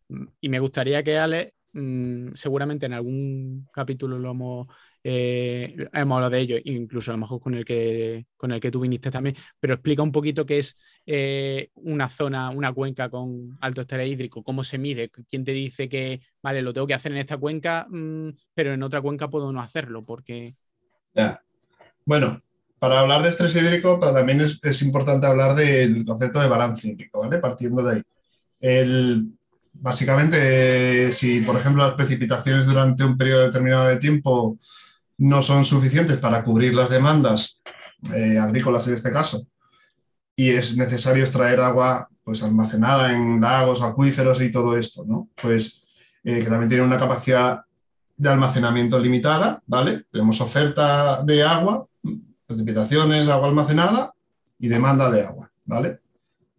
[0.09, 4.67] Mm, y me gustaría que Ale, mm, seguramente en algún capítulo lo hemos,
[5.03, 8.69] eh, hemos hablado de ello, incluso a lo mejor con el que, con el que
[8.69, 10.77] tú viniste también, pero explica un poquito qué es
[11.07, 15.89] eh, una zona, una cuenca con alto estrés hídrico, cómo se mide, quién te dice
[15.89, 19.51] que, vale, lo tengo que hacer en esta cuenca, mm, pero en otra cuenca puedo
[19.51, 20.55] no hacerlo, porque...
[21.15, 21.41] Ya.
[22.05, 22.37] Bueno,
[22.79, 27.21] para hablar de estrés hídrico, pero también es, importante hablar del concepto de balance hídrico,
[27.21, 27.39] ¿vale?
[27.39, 28.03] Partiendo de ahí.
[28.59, 29.37] el,
[29.73, 34.57] básicamente, si por ejemplo las precipitaciones durante un periodo determinado de tiempo
[35.17, 37.61] no son suficientes para cubrir las demandas
[38.13, 39.47] eh, agrícolas en este caso,
[40.35, 45.29] y es necesario extraer agua pues, almacenada en lagos, acuíferos y todo esto, ¿no?
[45.41, 45.83] Pues
[46.23, 47.61] eh, que también tiene una capacidad
[48.15, 50.03] de almacenamiento limitada, ¿vale?
[50.11, 51.87] Tenemos oferta de agua,
[52.47, 54.13] precipitaciones, agua almacenada
[54.57, 55.99] y demanda de agua, ¿vale?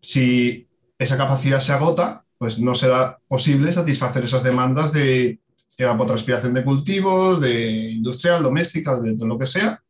[0.00, 5.40] Si esa capacidad se agota, pues no será posible satisfacer esas demandas de
[5.78, 9.82] evapotranspiración de cultivos, de industrial, doméstica, de, lo que sea,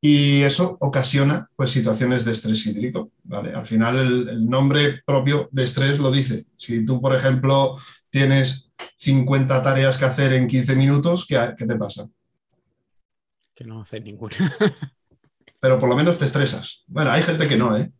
[0.00, 3.12] y eso ocasiona pues, situaciones de estrés hídrico.
[3.24, 3.52] ¿vale?
[3.54, 6.46] Al final el, nombre propio de estrés lo dice.
[6.56, 7.76] Si tú, por ejemplo,
[8.10, 12.08] tienes 50 tareas que hacer en 15 minutos, ¿qué, qué te pasa?
[13.54, 14.36] Que no haces ninguna.
[15.60, 16.84] Pero por lo menos te estresas.
[16.86, 17.90] Bueno, hay gente que no, ¿eh?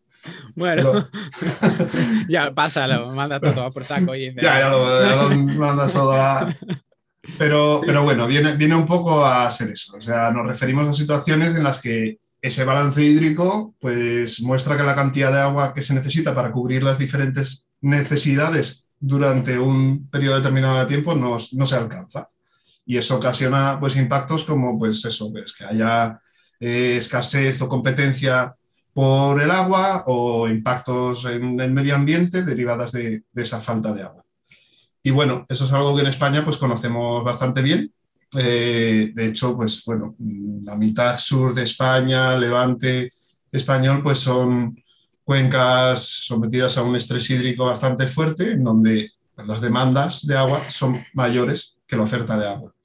[0.55, 1.09] Bueno,
[2.29, 4.15] ya pásalo, manda todo por saco.
[4.15, 6.55] Y ya, ya lo, mandas todo a...
[7.39, 9.97] Pero, pero bueno, viene, viene un poco a ser eso.
[9.97, 14.85] O sea, nos referimos a situaciones en las que ese balance hídrico pues, muestra que
[14.85, 20.37] la cantidad de agua que se necesita para cubrir las diferentes necesidades durante un periodo
[20.37, 22.29] determinado de tiempo no, no se alcanza.
[22.85, 26.21] Y eso ocasiona pues, impactos como pues, eso, pues, que haya
[26.61, 28.55] eh, escasez o competencia
[28.93, 34.25] por el agua o impactos en el medio ambiente derivadas de, esa falta de agua.
[35.03, 37.93] Y bueno, eso es algo que en España pues conocemos bastante bien.
[38.37, 40.17] Eh, de hecho, pues bueno,
[40.63, 43.11] la mitad sur de España, Levante
[43.53, 44.77] español, pues son
[45.25, 51.05] cuencas sometidas a un estrés hídrico bastante fuerte, en donde las demandas de agua son
[51.15, 52.76] mayores que la oferta de agua.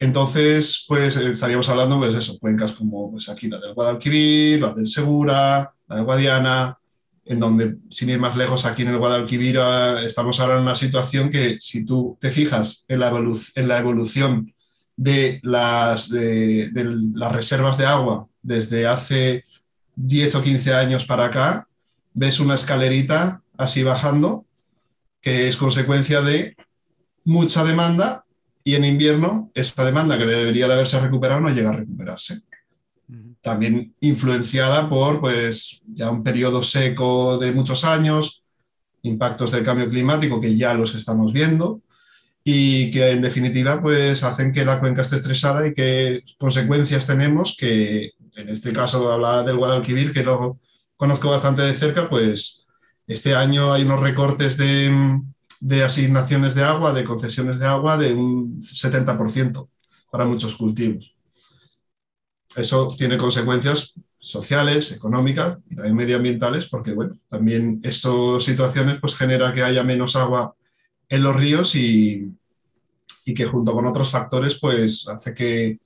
[0.00, 4.86] Entonces, pues estaríamos hablando, pues eso, cuencas como pues, aquí la del Guadalquivir, la del
[4.86, 6.78] Segura, la de Guadiana,
[7.26, 10.74] en donde, sin ir más lejos, aquí en el Guadalquivir ah, estamos ahora en una
[10.74, 13.12] situación que si tú te fijas en la,
[13.54, 14.54] en la evolución
[14.96, 16.70] de las, de,
[17.14, 19.44] las reservas de agua desde hace
[19.96, 21.68] 10 o 15 años para acá,
[22.14, 24.46] ves una escalerita así bajando,
[25.20, 26.56] que es consecuencia de
[27.24, 28.24] mucha demanda
[28.64, 32.40] y en invierno esa demanda que debería de haberse recuperado no llega a recuperarse.
[33.40, 38.42] También influenciada por pues, ya un periodo seco de muchos años,
[39.02, 41.80] impactos del cambio climático que ya los estamos viendo
[42.44, 47.56] y que en definitiva pues, hacen que la cuenca esté estresada y qué consecuencias tenemos
[47.58, 50.58] que en este caso habla del Guadalquivir que lo
[50.96, 52.66] conozco bastante de cerca, pues
[53.06, 55.20] este año hay unos recortes de,
[55.60, 59.68] de asignaciones de agua, de concesiones de agua, de un 70%
[60.10, 61.14] para muchos cultivos.
[62.56, 69.52] Eso tiene consecuencias sociales, económicas y también medioambientales, porque bueno, también estas situaciones pues genera
[69.54, 70.54] que haya menos agua
[71.08, 72.32] en los ríos y,
[73.24, 75.78] y que junto con otros factores pues hace que,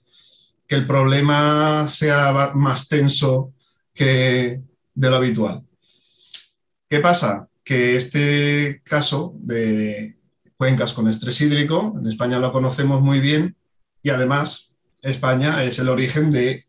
[0.67, 3.53] que el problema sea más tenso
[3.93, 4.63] que
[4.95, 5.63] de lo habitual.
[6.89, 7.49] ¿Qué pasa?
[7.65, 10.17] Que este caso de
[10.57, 13.57] cuencas con estrés hídrico, en España lo conocemos muy bien
[14.03, 14.73] y además
[15.03, 16.67] España es el origen de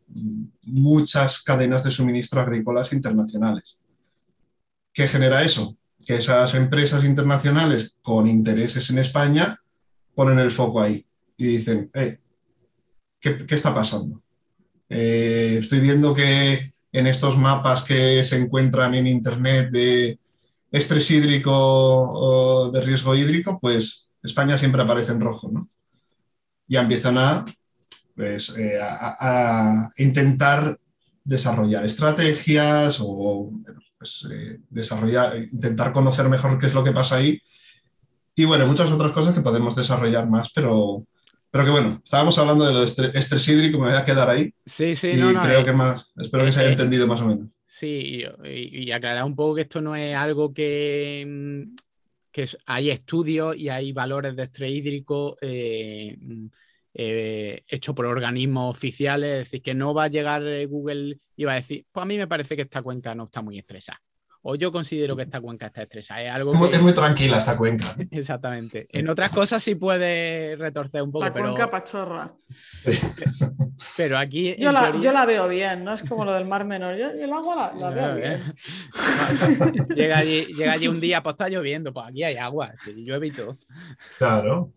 [0.64, 3.80] muchas cadenas de suministro agrícolas internacionales.
[4.94, 5.78] ¿Qué genera eso?
[6.06, 9.62] Que esas empresas internacionales con intereses en España
[10.14, 11.06] ponen el foco ahí
[11.38, 12.20] y dicen, eh,
[13.20, 14.22] ¿qué, está pasando?
[14.88, 20.20] Eh, estoy viendo que en estos mapas que se encuentran en Internet de
[20.76, 25.70] estrés hídrico o de riesgo hídrico, pues España siempre aparece en rojo, ¿no?
[26.68, 27.46] Ya empiezan a,
[28.16, 30.78] pues, eh, a, intentar
[31.24, 33.52] desarrollar estrategias o
[33.98, 37.40] pues, eh, desarrollar, intentar conocer mejor qué es lo que pasa ahí.
[38.36, 41.06] Y bueno, muchas otras cosas que podemos desarrollar más, pero,
[41.50, 44.54] pero que bueno, estábamos hablando de lo de estrés hídrico, me voy a quedar ahí.
[44.66, 47.48] Sí, sí, y no, creo que más, espero que se haya entendido más o menos.
[47.68, 51.76] Sí, y, aclarar un poco que esto no es algo que, mm,
[52.66, 56.48] hay estudios y hay valores de estrés hídrico eh, mm,
[56.94, 61.44] eh, hechos por organismos oficiales, es decir, que no va a llegar eh, Google y
[61.46, 64.02] va a decir, pues a mí me parece que esta cuenca no está muy estresada
[64.48, 66.22] o yo considero que esta cuenca está estresada.
[66.22, 67.96] Es, algo es muy tranquila esta cuenca.
[68.12, 68.86] Exactamente.
[68.94, 71.26] En otras cosas sí puede retorcer un poco.
[71.26, 71.48] La pero...
[71.48, 72.32] cuenca pachorra.
[73.98, 74.56] Pero aquí.
[74.58, 75.96] Yo la, yo la, veo bien, ¿no?
[75.96, 76.96] Es como lo del Mar Menor.
[76.96, 78.54] Yo, el agua la, veo bien.
[79.96, 81.92] llega, allí, llega allí un día, pues está lloviendo.
[81.92, 83.58] Pues aquí hay agua, sí, llueve y todo.
[84.18, 84.72] Claro.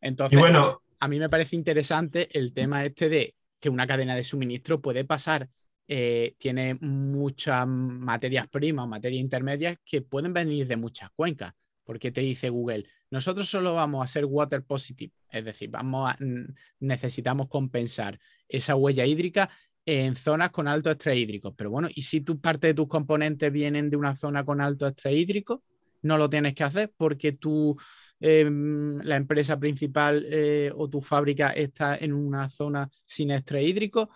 [0.00, 4.14] Entonces, y bueno, a mí me parece interesante el tema este de que una cadena
[4.14, 5.48] de suministro puede pasar
[5.88, 11.54] eh, tiene muchas materias primas, materias intermedias que pueden venir de muchas cuencas.
[11.84, 16.18] Porque te dice Google, nosotros solo vamos a ser water positive, es decir, vamos a,
[16.78, 18.18] necesitamos compensar
[18.48, 19.50] esa huella hídrica
[19.84, 21.54] en zonas con alto estrés hídrico.
[21.54, 24.86] Pero bueno, ¿y si tu parte de tus componentes vienen de una zona con alto
[24.86, 25.62] estrés hídrico?
[26.02, 27.76] No lo tienes que hacer porque tú,
[28.20, 34.10] em, la empresa principal eh, o tu fábrica está en una zona sin estrés hídrico.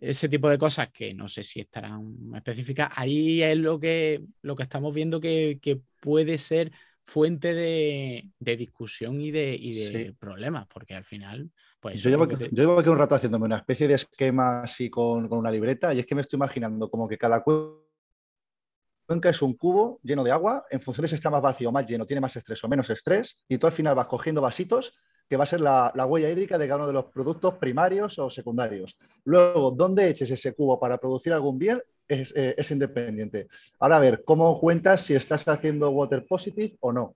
[0.00, 2.90] Ese tipo de cosas que no sé si estarán específicas.
[2.96, 9.20] Ahí es lo que, lo que estamos viendo que, que puede ser fuente de, discusión
[9.20, 12.02] y de, problemas, porque al final, pues...
[12.02, 15.98] Yo llevo, aquí un rato haciéndome una especie de esquema así con, una libreta y
[15.98, 20.64] es que me estoy imaginando como que cada cuenca es un cubo lleno de agua,
[20.70, 22.88] en función de si está más vacío o más lleno, tiene más estrés o menos
[22.90, 24.94] estrés, y tú al final vas cogiendo vasitos
[25.30, 28.18] que va a ser la, la, huella hídrica de cada uno de los productos primarios
[28.18, 28.98] o secundarios.
[29.24, 31.80] Luego, ¿dónde eches ese cubo para producir algún bien?
[32.08, 33.46] Eh, es, independiente.
[33.78, 37.14] Ahora a ver, ¿cómo cuentas si estás haciendo water positive o no?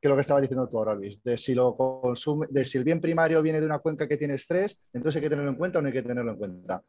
[0.00, 3.60] Que es lo que estaba diciendo tú ahora, Luis, de si, el bien primario viene
[3.60, 5.94] de una cuenca que tiene estrés, entonces hay que tenerlo en cuenta o no hay
[5.94, 6.82] que tenerlo en cuenta.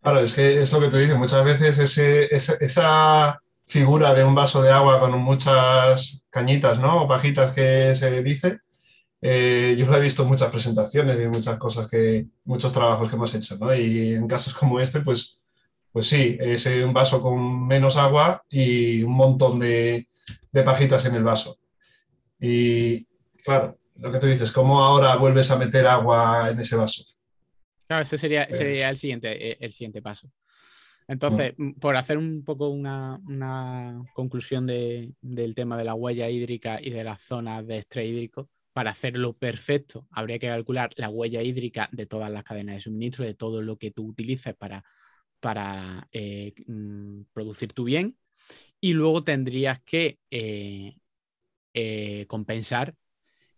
[0.00, 4.34] Claro, es que es lo que tú dices, muchas veces ese, esa figura de un
[4.34, 7.02] vaso de agua con muchas cañitas, ¿no?
[7.02, 8.60] O pajitas que se dice,
[9.20, 13.08] eh, yo lo he visto en muchas presentaciones y en muchas cosas que, muchos trabajos
[13.08, 13.74] que hemos hecho, ¿no?
[13.74, 15.38] Y en casos como este, pues
[15.92, 20.06] pues sí, es un vaso con menos agua y un montón de,
[20.64, 21.58] pajitas en el vaso.
[22.38, 23.04] Y
[23.44, 27.04] claro, lo que tú dices, ¿cómo ahora vuelves a meter agua en ese vaso?
[27.86, 28.82] Claro, ese sería, eh.
[28.82, 30.30] el, siguiente, eh, el siguiente paso.
[31.06, 31.72] Entonces, mm.
[31.80, 33.18] por hacer un poco una,
[34.14, 38.92] conclusión del tema de la huella hídrica y de las zonas de estrés hídrico, para
[38.92, 43.34] hacerlo perfecto, habría que calcular la huella hídrica de todas las cadenas de suministro, de
[43.34, 48.16] todo lo que tú utilices para eh, mm, producir tu bien
[48.80, 50.94] y luego tendrías que eh,
[51.74, 52.94] eh, compensar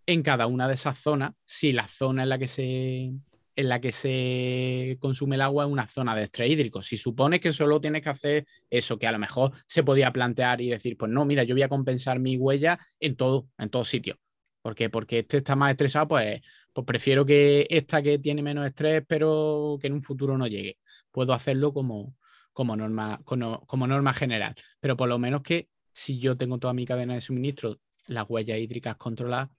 [0.06, 3.12] en cada una de esas zonas si la zona en la que se
[3.56, 6.80] en la que se consume el agua es una zona de estrés hídrico.
[6.80, 10.62] Si supones que solo tienes que hacer eso, que a lo mejor se podía plantear
[10.62, 13.84] y decir, pues no, mira, yo voy a compensar mi huella en todo, en todo
[13.84, 14.16] sitio.
[14.62, 14.90] ¿Por qué?
[14.90, 16.40] Porque este está más estresado, pues,
[16.72, 20.78] pues prefiero que esta que tiene menos estrés, pero que en un futuro no llegue
[21.10, 22.16] puedo hacerlo como,
[22.52, 24.54] como, norma, como, norma general.
[24.80, 28.58] Pero por lo menos que si yo tengo toda mi cadena de suministro, las huellas
[28.58, 29.50] hídricas controladas,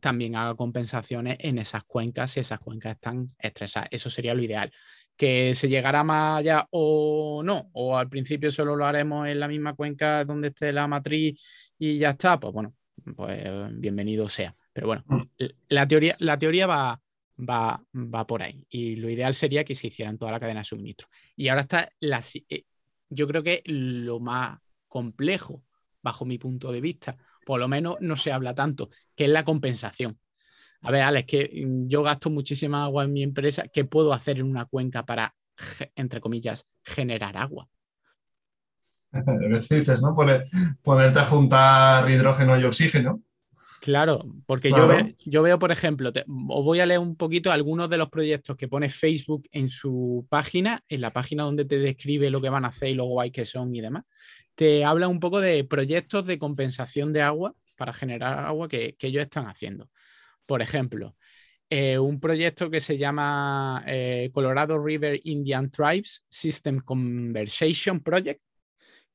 [0.00, 3.88] también haga compensaciones en esas cuencas si esas cuencas están estresadas.
[3.90, 4.70] Eso sería lo ideal.
[5.16, 9.48] Que se llegara más allá o no, o al principio solo lo haremos en la
[9.48, 11.40] misma cuenca donde esté la matriz
[11.78, 12.74] y ya está, pues bueno,
[13.16, 13.44] pues
[13.78, 14.54] bienvenido sea.
[14.72, 15.22] Pero bueno, mm.
[15.68, 17.00] la teoría, la teoría va,
[17.38, 18.66] va, va por ahí.
[18.68, 21.08] Y lo ideal sería que se hicieran toda la cadena de suministro.
[21.36, 22.64] Y ahora está la, eh,
[23.08, 25.62] yo creo que lo más complejo,
[26.02, 29.44] bajo mi punto de vista, por lo menos no se habla tanto, que es la
[29.44, 30.18] compensación.
[30.82, 34.38] A ver, Alex, que mm, yo gasto muchísima agua en mi empresa, ¿qué puedo hacer
[34.38, 35.34] en una cuenca para,
[35.96, 37.68] entre comillas, generar agua?
[39.14, 40.14] Lo que dices, ¿no?
[40.82, 43.22] ponerte a juntar hidrógeno y oxígeno
[43.84, 46.10] Claro, porque Yo, veo, yo veo, por ejemplo,
[46.48, 50.26] os voy a leer un poquito algunos de los proyectos que pone Facebook en su
[50.30, 53.30] página, en la página donde te describe lo que van a hacer y lo guay
[53.30, 54.04] que son y demás.
[54.54, 59.22] Te habla un poco de proyectos de compensación de agua para generar agua que, ellos
[59.22, 59.90] están haciendo.
[60.46, 61.14] Por ejemplo,
[61.68, 68.40] eh, un proyecto que se llama eh, Colorado River Indian Tribes System Conversation Project,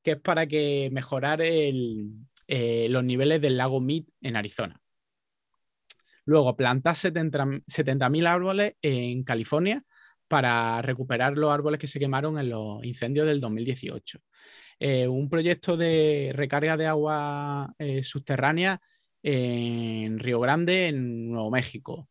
[0.02, 2.10] que es para que mejorar el,
[2.52, 4.80] eh, los niveles del lago Mead en Arizona.
[6.24, 9.84] Luego, plantar 70.000 árboles en California
[10.26, 14.18] para recuperar los árboles que se quemaron en los incendios del 2018.
[14.80, 18.80] Eh, un proyecto de recarga de agua eh, subterránea
[19.22, 22.08] en Río Grande, en Nuevo México.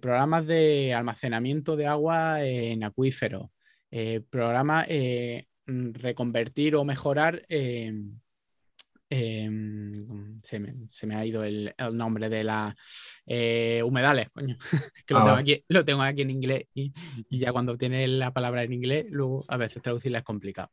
[0.00, 3.50] programas de almacenamiento de agua en acuíferos.
[4.30, 4.86] programas
[5.66, 7.42] reconvertir o mejorar
[9.14, 10.58] Em, se,
[11.06, 12.74] me, ha ido el, nombre de las
[13.26, 14.56] eh, humedales, coño,
[15.06, 16.94] que lo, ah, tengo aquí, lo, tengo aquí, en inglés y,
[17.28, 20.70] ya cuando tiene la palabra en inglés, luego a veces traducirla es complicado.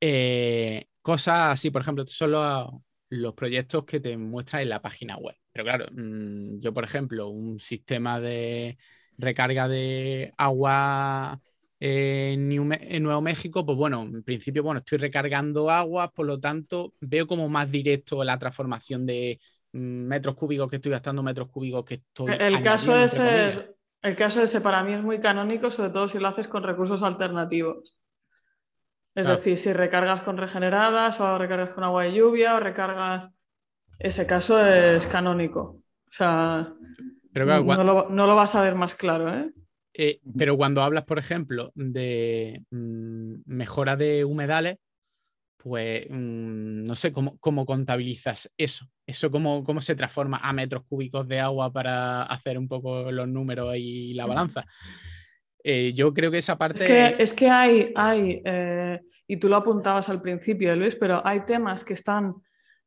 [0.00, 5.36] Eh, cosas así, por ejemplo, son los, proyectos que te muestran en la página web.
[5.52, 8.78] Pero claro, mm, yo, por ejemplo, un sistema de
[9.16, 11.40] recarga de agua
[11.86, 17.26] en, Nuevo México, pues bueno, en principio, bueno, estoy recargando agua, por lo tanto, veo
[17.26, 19.38] como más directo la transformación de
[19.72, 22.30] mm, metros cúbicos que estoy gastando, metros cúbicos que estoy.
[22.38, 23.18] El caso es
[24.02, 27.02] el caso ese para mí es muy canónico, sobre todo si lo haces con recursos
[27.02, 27.96] alternativos.
[29.14, 29.38] Es Claro.
[29.38, 33.30] decir, si recargas con regeneradas o recargas con agua de lluvia o recargas...
[33.98, 35.60] Ese caso es canónico.
[35.60, 36.72] O sea,
[37.32, 39.52] Pero, claro, cua- no, lo, no lo vas a ver más claro, ¿eh?
[39.96, 44.78] Eh, pero cuando hablas, por ejemplo, de mm, mejora de humedales,
[45.56, 48.86] pues mm, no sé cómo, cómo contabilizas eso.
[49.06, 53.28] Eso cómo, cómo se transforma a metros cúbicos de agua para hacer un poco los
[53.28, 54.66] números y la balanza.
[55.62, 56.84] Eh, yo creo que esa parte...
[56.84, 61.24] Es que, es que hay, hay eh, y tú lo apuntabas al principio, Luis, pero
[61.24, 62.34] hay temas que están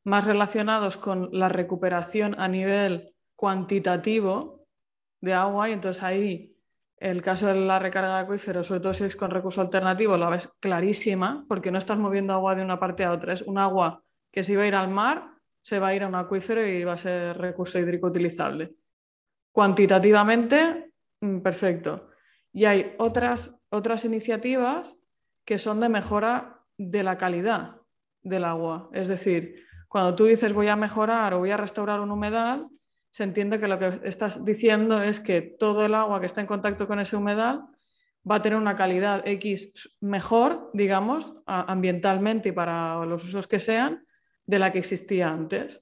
[0.03, 4.67] más relacionados con la recuperación a nivel cuantitativo
[5.21, 6.56] de agua y entonces ahí
[6.97, 10.29] el caso de la recarga de acuífero, sobre todo si es con recurso alternativo, la
[10.29, 14.03] ves clarísima porque no estás moviendo agua de una parte a otra, es un agua
[14.31, 15.31] que si va a ir al mar,
[15.61, 18.75] se va a ir a un acuífero y va a ser recurso hídrico utilizable.
[19.51, 22.09] Cuantitativamente, mm, perfecto.
[22.51, 24.97] Y hay otras, otras iniciativas
[25.45, 27.81] que son de mejora de la calidad
[28.21, 28.89] del agua.
[28.93, 32.67] Es decir, cuando tú dices voy a mejorar o voy a restaurar un humedal,
[33.11, 36.47] se entiende que lo que estás diciendo es que todo el agua que está en
[36.47, 37.65] contacto con ese humedal
[38.29, 44.05] va a tener una calidad X mejor, digamos, ambientalmente y para los usos que sean,
[44.45, 45.81] de la que existía antes.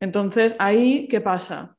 [0.00, 1.76] Entonces, ahí, ¿qué pasa?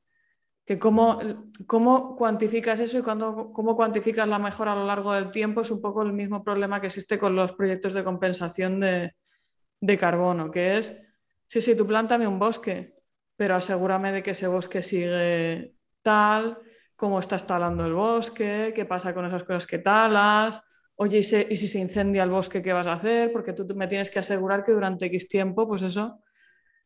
[0.66, 1.20] Que cómo,
[1.68, 5.72] cómo cuantificas eso y cuándo- cómo cuantificas la mejora a lo largo del tiempo es
[5.72, 9.14] un poco el mismo problema que existe con los proyectos de compensación de,
[9.80, 10.98] de carbono, que es,
[11.48, 12.95] sí, sí, tú plántame un bosque,
[13.36, 16.58] pero asegúrame de que ese bosque sigue tal,
[16.96, 20.62] cómo estás talando el bosque, qué pasa con esas cosas que talas,
[20.96, 23.32] oye, y, se- y si se incendia el bosque, ¿qué vas a hacer?
[23.34, 26.20] Porque tú me tienes que asegurar que durante X tiempo, pues eso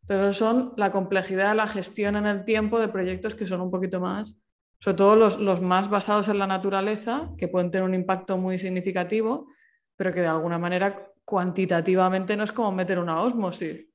[0.07, 3.69] pero son la complejidad de la gestión en el tiempo de proyectos que son un
[3.71, 4.35] poquito más,
[4.79, 8.57] sobre todo los, los más basados en la naturaleza, que pueden tener un impacto muy
[8.59, 9.47] significativo,
[9.95, 13.85] pero que de alguna manera cuantitativamente no es como meter una osmosis.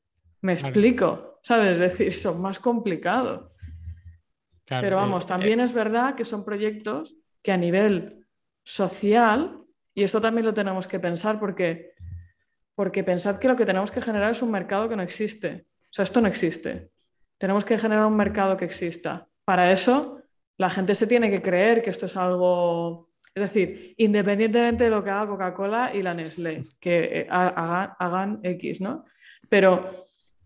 [0.43, 1.73] Me explico, ¿sabes?
[1.75, 3.51] Es decir, son más complicados.
[4.65, 8.27] Claro, Pero eh, vamos, eh, también es verdad que son proyectos que a nivel
[8.65, 9.59] social,
[9.95, 11.93] y esto también lo tenemos que pensar porque,
[12.75, 15.67] porque pensad que lo que tenemos que generar es un mercado que no existe.
[15.91, 16.91] O sea, esto no existe.
[17.39, 19.29] Tenemos que generar un mercado que exista.
[19.45, 20.23] Para eso,
[20.57, 23.11] la gente se tiene que creer que esto es algo...
[23.35, 27.93] Es decir, independientemente de lo que haga Coca-Cola y la Nestlé, que eh, ha- hagan,
[27.99, 29.05] hagan X, ¿no?
[29.49, 29.91] Pero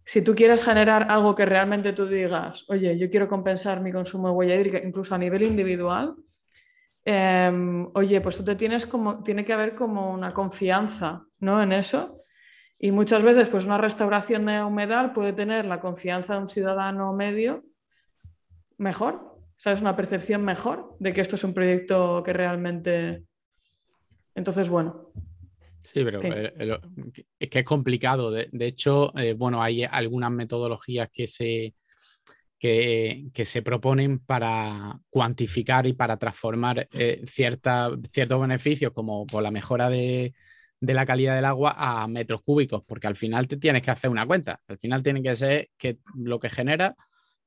[0.08, 4.28] si tú quieres generar algo que realmente tú digas, oye, yo quiero compensar mi consumo
[4.28, 6.14] de huella hídrica, incluso a nivel individual,
[7.04, 11.62] em, oye, pues tú te tienes como, tiene que haber como una confianza, ¿no?
[11.62, 12.22] En eso.
[12.78, 17.12] Y muchas veces, pues una restauración de humedal puede tener la confianza de un ciudadano
[17.12, 17.64] medio
[18.78, 19.82] mejor, ¿sabes?
[19.82, 23.24] Una percepción mejor de que esto es un proyecto que realmente...
[24.34, 25.10] Entonces, bueno,
[25.82, 26.78] Sí, pero eh,
[27.38, 28.30] es que es complicado.
[28.30, 31.74] De, de hecho, eh, bueno, hay algunas metodologías que se,
[32.58, 39.42] que, que se proponen para cuantificar y para transformar eh, cierta- ciertos beneficios, como por
[39.42, 40.34] la mejora de,
[40.80, 44.10] de la calidad del agua, a metros cúbicos, porque al final te tienes que hacer
[44.10, 44.60] una cuenta.
[44.66, 46.96] Al final tiene que ser que lo que genera,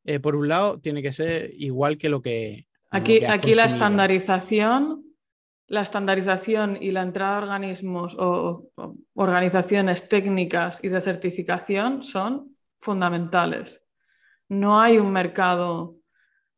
[0.03, 2.67] eh, por un lado, tiene que ser igual que lo que...
[2.91, 5.03] lo Aquí, que aquí la estandarización,
[5.72, 8.69] la estandarización y la entrada a organismos o,
[9.13, 13.82] organizaciones técnicas y de certificación son fundamentales.
[14.49, 15.95] No hay un mercado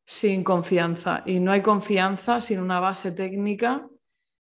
[0.03, 3.87] sin confianza y no hay confianza sin una base técnica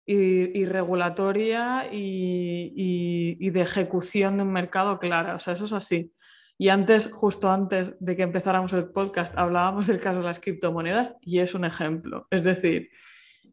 [0.03, 5.35] y, regulatoria y de ejecución de un mercado clara.
[5.35, 6.11] O sea, eso es así.
[6.57, 11.13] Y antes, justo antes de que empezáramos el podcast, hablábamos del caso de las criptomonedas
[11.21, 12.27] y es un ejemplo.
[12.31, 12.89] Es decir,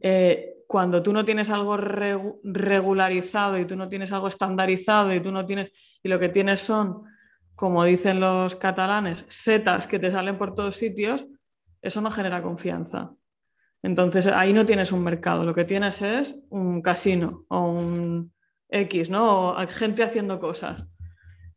[0.01, 5.21] eh, cuando tú no tienes algo regu- regularizado y tú no tienes algo estandarizado y
[5.21, 5.71] tú no tienes,
[6.03, 7.03] y lo que tienes son,
[7.55, 11.27] como dicen los catalanes, setas que te salen por todos sitios,
[11.83, 13.11] eso no genera confianza.
[13.83, 18.33] Entonces ahí no tienes un mercado, lo que tienes es un casino o un
[18.71, 19.51] X, ¿no?
[19.51, 20.89] O gente haciendo cosas.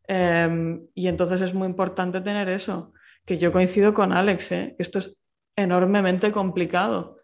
[0.09, 2.91] Eh, y entonces es muy importante tener eso,
[3.25, 4.75] que yo coincido con Alex, ¿eh?
[4.77, 5.17] esto es
[5.55, 7.15] enormemente complicado,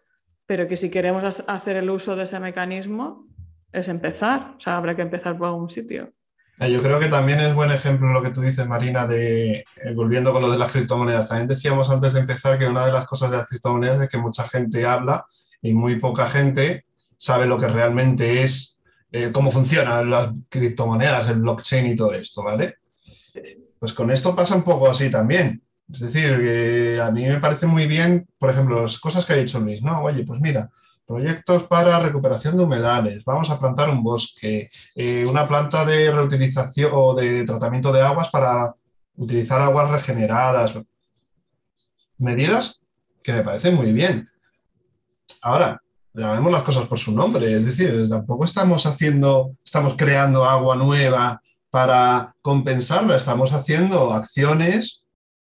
[0.46, 3.26] pero que si queremos ha- hacer el uso de ese mecanismo
[3.72, 6.12] es empezar, o sea, habrá que empezar por algún sitio.
[6.60, 9.64] Eh, Yo creo que también es buen ejemplo lo que tú dices, Marina, de eh,
[9.94, 11.28] volviendo con lo de las criptomonedas.
[11.28, 14.18] También decíamos antes de empezar que una de las cosas de las criptomonedas es que
[14.18, 15.24] mucha gente habla
[15.62, 16.84] y muy poca gente
[17.16, 18.78] sabe lo que realmente es,
[19.12, 22.76] eh, cómo funcionan las criptomonedas, el blockchain y todo esto, ¿vale?
[23.78, 25.62] Pues con esto pasa un poco así también.
[25.92, 29.36] Es decir, que a mí me parece muy bien, por ejemplo, las cosas que ha
[29.36, 30.02] dicho Luis, ¿no?
[30.02, 30.70] Oye, pues mira,
[31.06, 36.90] proyectos para recuperación de humedales, vamos a plantar un bosque, eh, una planta de reutilización
[36.94, 38.74] o de tratamiento de aguas para
[39.16, 40.78] utilizar aguas regeneradas.
[42.16, 42.80] Medidas
[43.22, 44.24] que me parecen muy bien.
[45.42, 45.82] Ahora,
[46.14, 51.42] llamemos las cosas por su nombre, es decir, tampoco estamos haciendo, estamos creando agua nueva
[51.70, 55.01] para compensarla, estamos haciendo acciones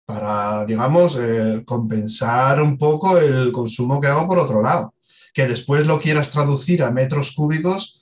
[0.10, 4.96] para, digamos, eh, compensar un poco el consumo que hago por otro lado.
[5.36, 8.02] Que después lo quieras traducir a metros cúbicos,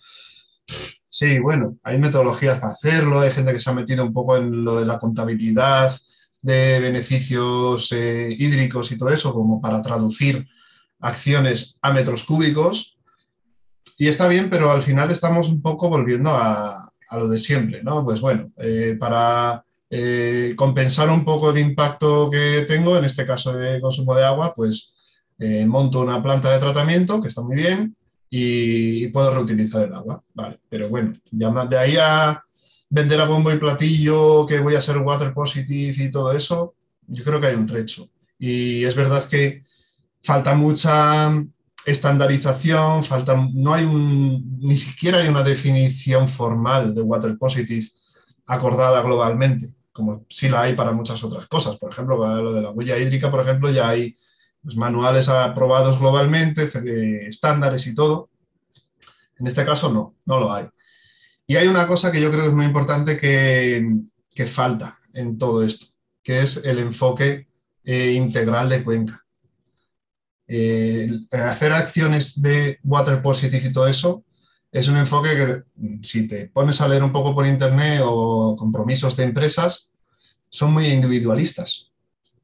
[1.10, 4.64] sí, bueno, hay metodologías para hacerlo, hay gente que se ha metido un poco en
[4.64, 6.00] lo de la contabilidad
[6.42, 10.48] de beneficios eh, hídricos y todo eso, como para traducir
[11.02, 12.98] acciones a metros cúbicos.
[13.98, 18.06] Y está bien, pero al final estamos un poco volviendo a, lo de siempre, ¿no?
[18.06, 23.54] Pues bueno, eh, para eh, compensar un poco el impacto que tengo, en este caso
[23.54, 24.94] de consumo de agua, pues
[25.40, 27.96] eh, monto una planta de tratamiento, que está muy bien,
[28.30, 30.22] y, puedo reutilizar el agua.
[30.34, 32.44] Vale, pero bueno, ya de ahí a
[32.90, 36.76] vender a bombo y platillo, que voy a ser water positive y todo eso,
[37.08, 38.10] yo creo que hay un trecho.
[38.40, 39.64] Y es verdad que
[40.22, 41.32] falta mucha
[41.86, 47.88] estandarización, falta, no hay un, ni siquiera hay una definición formal de water positive
[48.46, 51.78] acordada globalmente como sí la hay para muchas otras cosas.
[51.78, 54.16] Por ejemplo, lo de la huella hídrica, por ejemplo, ya hay
[54.62, 56.70] pues, manuales aprobados globalmente,
[57.28, 58.30] estándares y todo.
[59.40, 60.68] En este caso no, no lo hay.
[61.48, 65.64] Y hay una cosa que yo creo que es muy importante que, falta en todo
[65.64, 65.88] esto,
[66.22, 67.48] que es el enfoque
[67.84, 69.26] eh, integral de Cuenca.
[70.48, 74.24] Eh, hacer acciones de water positive y todo eso
[74.72, 75.64] es un enfoque que
[76.04, 79.90] si te pones a leer un poco por internet o compromisos de empresas,
[80.50, 81.92] son muy individualistas.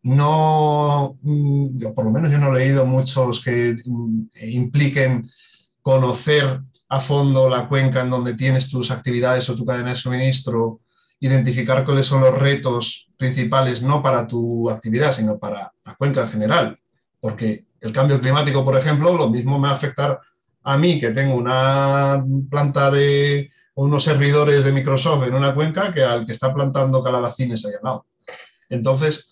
[0.04, 5.30] No, mm, por lo menos yo no he leído muchos que mm, impliquen
[5.82, 10.82] conocer a fondo la cuenca en donde tienes tus actividades o tu cadena de suministro,
[11.20, 16.30] identificar cuáles son los retos principales, no para tu actividad, sino para la cuenca en
[16.30, 16.80] general.
[17.20, 20.20] Porque el cambio climático, por ejemplo, lo mismo me va a afectar
[20.64, 26.04] a mí que tengo una planta de unos servidores de Microsoft en una cuenca que
[26.04, 28.06] al que está plantando calabacines ahí al lado.
[28.70, 29.30] Entonces,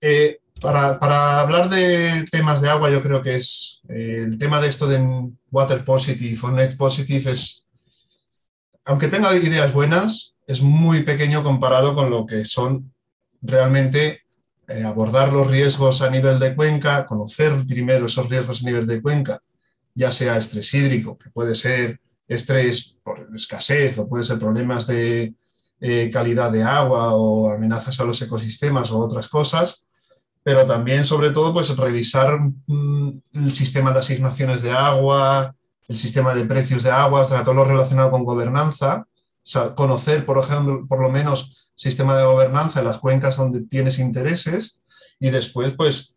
[0.00, 4.68] eh, para, hablar de temas de agua, yo creo que es eh, el tema de
[4.68, 5.00] esto de
[5.50, 7.66] water positive o net positive es,
[8.84, 12.92] aunque tenga ideas buenas, es muy pequeño comparado con lo que son
[13.40, 14.22] realmente
[14.68, 19.02] eh, abordar los riesgos a nivel de cuenca, conocer primero esos riesgos a nivel de
[19.02, 19.40] cuenca
[19.94, 25.34] ya sea estrés hídrico, que puede ser estrés por escasez o puede ser problemas de
[25.80, 29.86] eh, calidad de agua o amenazas a los ecosistemas o otras cosas,
[30.42, 35.54] pero también sobre todo pues revisar mm, el sistema de asignaciones de agua,
[35.88, 39.06] el sistema de precios de agua, todo lo relacionado con gobernanza,
[39.74, 44.78] conocer por ejemplo por lo menos sistema de gobernanza en las cuencas donde tienes intereses
[45.18, 46.14] y después pues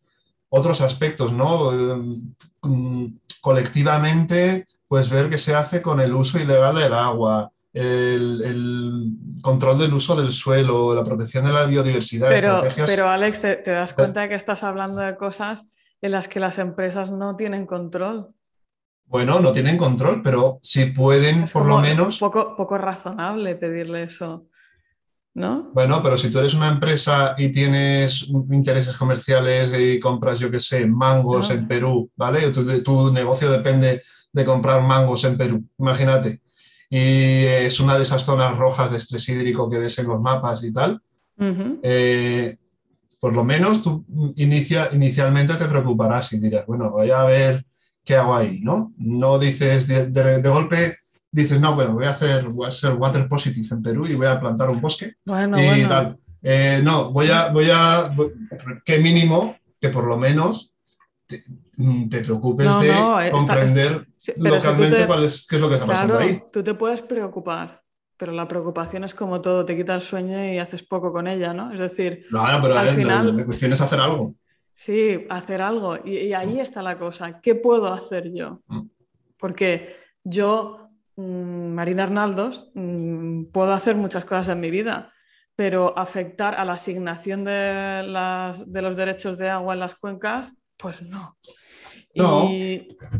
[0.49, 1.73] otros aspectos, ¿no?
[1.73, 2.19] Eh,
[2.61, 3.05] mm,
[3.45, 9.11] colectivamente, pues ver qué se hace con el uso ilegal del agua, el,
[9.43, 12.29] control del uso del suelo, la protección de la biodiversidad.
[12.29, 15.63] Pero, pero Alex, ¿te, das cuenta de que estás hablando de cosas
[16.01, 18.29] en las que las empresas no tienen control?
[19.05, 22.17] Bueno, no tienen control, pero si pueden, por lo menos.
[22.17, 24.47] Poco, poco razonable pedirle eso.
[25.35, 25.69] ¿No?
[25.73, 30.61] Bueno, pero si tú eres una empresa y tienes intereses comerciales y compras, yo qué
[30.61, 32.49] sé, mangos en Perú, ¿vale?
[32.51, 36.41] Tu, tu, negocio depende de comprar mangos en Perú, imagínate.
[36.89, 40.63] Y es una de esas zonas rojas de estrés hídrico que ves en los mapas
[40.63, 41.01] y tal.
[41.37, 42.57] Eh,
[43.19, 44.05] por lo menos tú
[44.37, 47.65] inicia, inicialmente te preocuparás y dirás, bueno, voy a ver
[48.05, 48.93] qué hago ahí, ¿no?
[48.97, 50.95] No dices de golpe
[51.35, 54.27] dices, no, bueno, voy a hacer, voy a ser water positive en Perú y voy
[54.27, 56.17] a plantar un bosque y tal.
[56.41, 58.05] Eh, no, voy a, voy a,
[58.85, 60.73] qué mínimo que por lo menos
[61.25, 61.41] te,
[61.77, 64.07] mm, preocupes de eh, comprender
[64.37, 66.41] localmente cuál es, qué es lo que está pasando ahí.
[66.53, 67.81] Tú te puedes preocupar,
[68.15, 71.51] pero la preocupación es como todo, te quita el sueño y haces poco con ella,
[71.53, 71.73] ¿no?
[71.73, 74.35] Es decir, no, pero al final, la cuestión es hacer algo.
[74.75, 75.97] Sí, hacer algo.
[76.05, 77.39] Y, y, ahí está la cosa.
[77.41, 78.61] ¿Qué puedo hacer yo?
[78.67, 78.81] Mm.
[79.37, 80.84] Porque yo Mm,
[81.17, 85.13] Marina Arnaldos, mm, puedo hacer muchas cosas en mi vida,
[85.55, 91.37] pero afectar a la asignación de, los derechos de agua en las cuencas, pues no.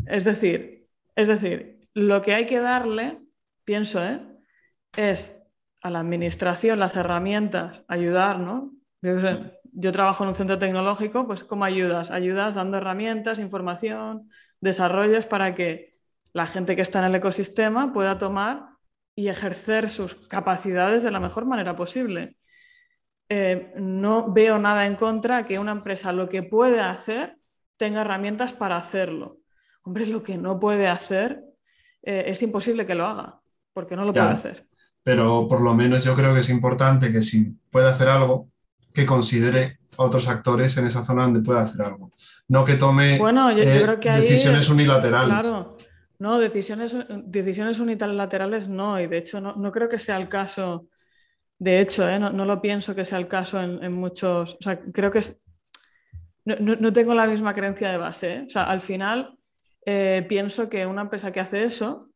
[0.06, 3.18] es decir, es decir, lo que hay que darle,
[3.64, 4.20] pienso, ¿eh?
[4.96, 5.42] es
[5.80, 8.72] a la administración las herramientas, ayudar, ¿no?
[9.78, 12.10] Yo trabajo en un centro tecnológico, pues ¿cómo ayudas?
[12.10, 14.30] Ayudas dando herramientas, información,
[14.60, 15.95] desarrollos para que
[16.36, 18.66] la gente que está en el ecosistema pueda tomar
[19.14, 22.36] y ejercer sus capacidades de la mejor manera posible.
[23.30, 27.38] Eh, no veo nada en contra que una empresa lo que puede hacer
[27.78, 29.38] tenga herramientas para hacerlo.
[29.80, 31.40] Hombre, lo que no puede hacer
[32.02, 33.40] eh, es imposible que lo haga,
[33.72, 34.66] porque no lo puede hacer.
[35.02, 38.50] Pero por lo menos yo creo que es importante que si puede hacer algo,
[38.92, 42.12] que considere a otros actores en esa zona donde pueda hacer algo.
[42.48, 45.46] No que tome eh, decisiones unilaterales.
[45.46, 45.75] Claro,
[46.18, 50.88] no, decisiones, decisiones unilaterales no, y de hecho no, creo que sea el caso.
[51.58, 54.54] De hecho, eh, no, lo pienso que sea el caso en, muchos.
[54.60, 55.42] O sea, creo que es.
[56.44, 58.34] No, tengo la misma creencia de base.
[58.34, 58.44] Eh.
[58.46, 59.38] O sea, al final
[60.28, 62.10] pienso que una empresa que hace eso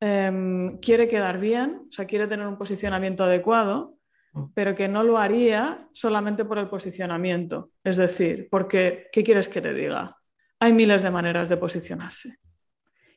[0.00, 3.96] em, quiere quedar bien, o sea, quiere tener un posicionamiento adecuado
[4.54, 7.70] pero que no lo haría solamente por el posicionamiento.
[7.82, 10.16] Es decir, porque, ¿qué quieres que te diga?
[10.60, 12.38] Hay miles de maneras de posicionarse.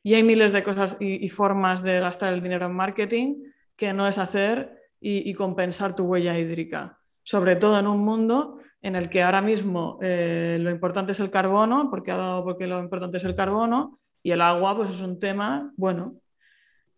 [0.02, 3.42] Y hay miles de cosas y, formas de gastar el dinero en marketing
[3.76, 6.98] que no es hacer y, compensar tu huella hídrica.
[7.22, 11.30] Sobre todo en un mundo en el que ahora mismo eh, lo importante es el
[11.30, 15.00] carbono, porque ha dado porque lo importante es el carbono, y el agua pues es
[15.00, 16.14] un tema, bueno,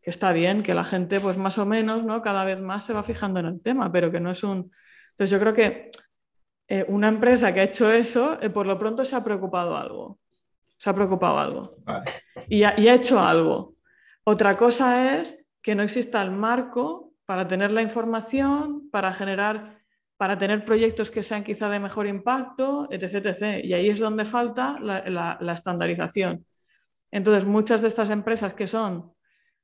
[0.00, 2.22] que está bien, que la gente, pues más o menos, ¿no?
[2.22, 4.72] Cada vez más se va fijando en el tema, pero que no es un...
[5.10, 5.90] Entonces yo creo que
[6.68, 10.18] eh, una empresa que ha hecho eso, eh, por lo pronto se ha preocupado algo.
[10.82, 11.76] Se ha preocupado algo.
[12.48, 13.76] Y, ha, hecho algo.
[14.24, 19.78] Otra cosa es que no exista el marco para tener la información, para generar,
[20.16, 23.26] para tener proyectos que sean quizá de mejor impacto, etc.
[23.26, 23.64] etc.
[23.64, 26.44] Y ahí es donde falta la, la estandarización.
[27.12, 29.12] Entonces, muchas de estas empresas que son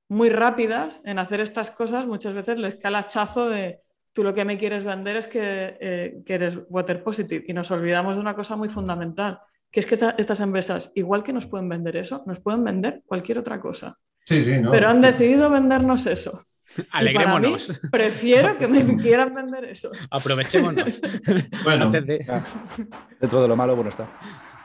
[0.08, 3.80] muy rápidas en hacer estas cosas, muchas veces les cae el hachazo de
[4.12, 8.14] tú lo que me quieres vender es que, eh, eres water positive y nos olvidamos
[8.14, 9.40] de una cosa muy fundamental,
[9.70, 13.38] que es que estas empresas, igual que nos pueden vender eso, nos pueden vender cualquier
[13.38, 13.96] otra cosa.
[14.24, 14.70] Sí, sí, no.
[14.70, 16.44] Pero han decidido vendernos eso.
[16.92, 17.72] Alegrémonos.
[17.90, 19.90] prefiero que me quieran vender eso.
[20.10, 21.00] Aprovechémonos.
[21.64, 24.08] bueno, dentro de lo malo, bueno está.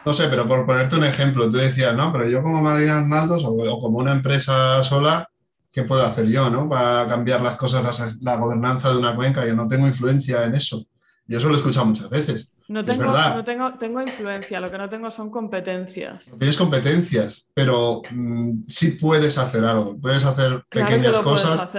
[0.05, 3.45] No sé, pero por ponerte un ejemplo, tú decías, no, pero yo como Marina Arnaldos
[3.45, 5.29] o como una empresa sola,
[5.71, 6.67] ¿qué puedo hacer yo, no?
[6.67, 9.45] Para cambiar las cosas, la, gobernanza de una cuenca.
[9.45, 10.85] Yo no tengo influencia en eso.
[11.25, 12.52] Yo eso lo he escuchado muchas veces.
[12.69, 16.31] No tengo, no tengo, tengo influencia, lo que no tengo son competencias.
[16.37, 21.69] tienes competencias, pero mm, sí puedes hacer algo, puedes hacer pequeñas cosas.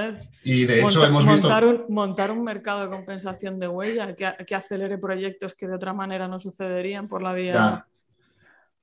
[0.42, 1.48] Y de hecho hemos visto...
[1.48, 5.74] Montar un, montar un, mercado de compensación de huella que, que, acelere proyectos que de
[5.74, 7.86] otra manera no sucederían por la vía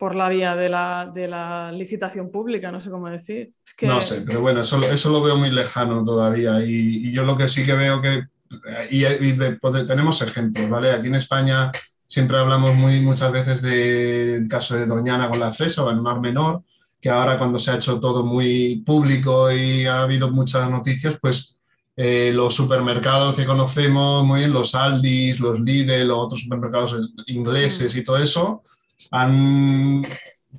[0.02, 3.54] por la vía de la, licitación pública, no sé cómo decir.
[3.84, 7.48] No sé, pero bueno, eso, eso lo veo muy lejano todavía y, yo lo que
[7.48, 8.24] sí que veo que,
[8.90, 9.06] y,
[9.86, 10.90] tenemos ejemplos, ¿vale?
[10.90, 11.72] Aquí en España
[12.12, 16.20] siempre hablamos muy, muchas veces del caso de Doñana con la fresa o el Mar
[16.20, 16.62] Menor,
[17.00, 21.56] que ahora cuando se ha hecho todo muy público y ha habido muchas noticias, pues
[21.96, 26.98] eh, los supermercados que conocemos muy bien, los Aldis, los Lidl, los otros supermercados
[27.28, 28.62] ingleses y todo eso,
[29.10, 30.06] han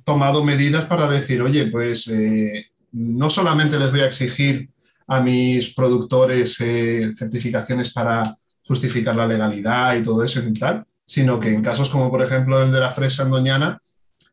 [0.03, 4.71] tomado medidas para decir, oye, pues eh, no solamente les voy a exigir
[5.05, 8.23] a mis productores eh, certificaciones para
[8.65, 12.63] justificar la legalidad y todo eso y tal, sino que en casos como por ejemplo
[12.63, 13.83] el de la fresa en Doñana,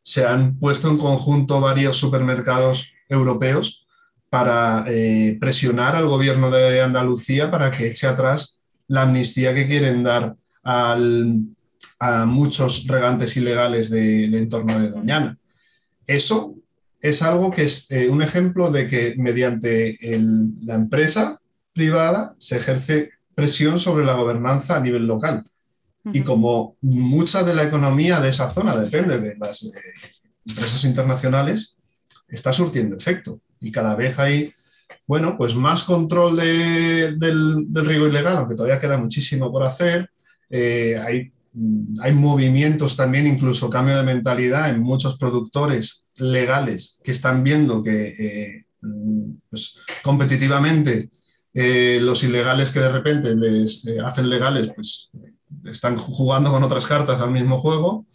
[0.00, 3.86] se han puesto en conjunto varios supermercados europeos
[4.30, 8.56] para eh, presionar al gobierno de Andalucía para que eche atrás
[8.88, 10.96] la amnistía que quieren dar a
[12.24, 15.36] muchos regantes ilegales del entorno de Doñana.
[16.06, 16.54] Eso
[16.98, 19.98] es algo que es eh, un ejemplo de que mediante
[20.62, 21.42] la empresa
[21.74, 25.44] privada se ejerce presión sobre la gobernanza a nivel local.
[26.12, 29.70] Y como mucha de la economía de esa zona depende de las eh,
[30.46, 31.76] empresas internacionales,
[32.28, 33.40] está surtiendo efecto.
[33.60, 34.52] Y cada vez hay,
[35.06, 40.10] bueno, pues más control del, riego ilegal, aunque todavía queda muchísimo por hacer.
[40.48, 47.12] Eh, hay Mm, hay movimientos también, incluso cambio de mentalidad en muchos productores legales que
[47.12, 51.10] están viendo que eh, mm, pues, competitivamente
[51.52, 55.10] los ilegales que de repente les hacen legales, pues
[55.64, 58.06] están jugando con otras cartas al mismo juego.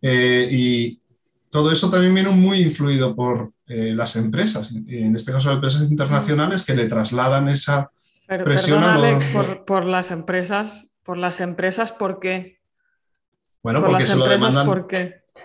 [0.00, 1.00] y
[1.50, 6.64] todo eso también viene muy influido por las empresas, en este caso las empresas internacionales
[6.64, 7.90] que le trasladan esa
[8.26, 9.24] presión a los...
[9.26, 12.58] por, por, las empresas, por las empresas, ¿por qué?
[13.62, 14.66] Bueno, porque se lo demandan.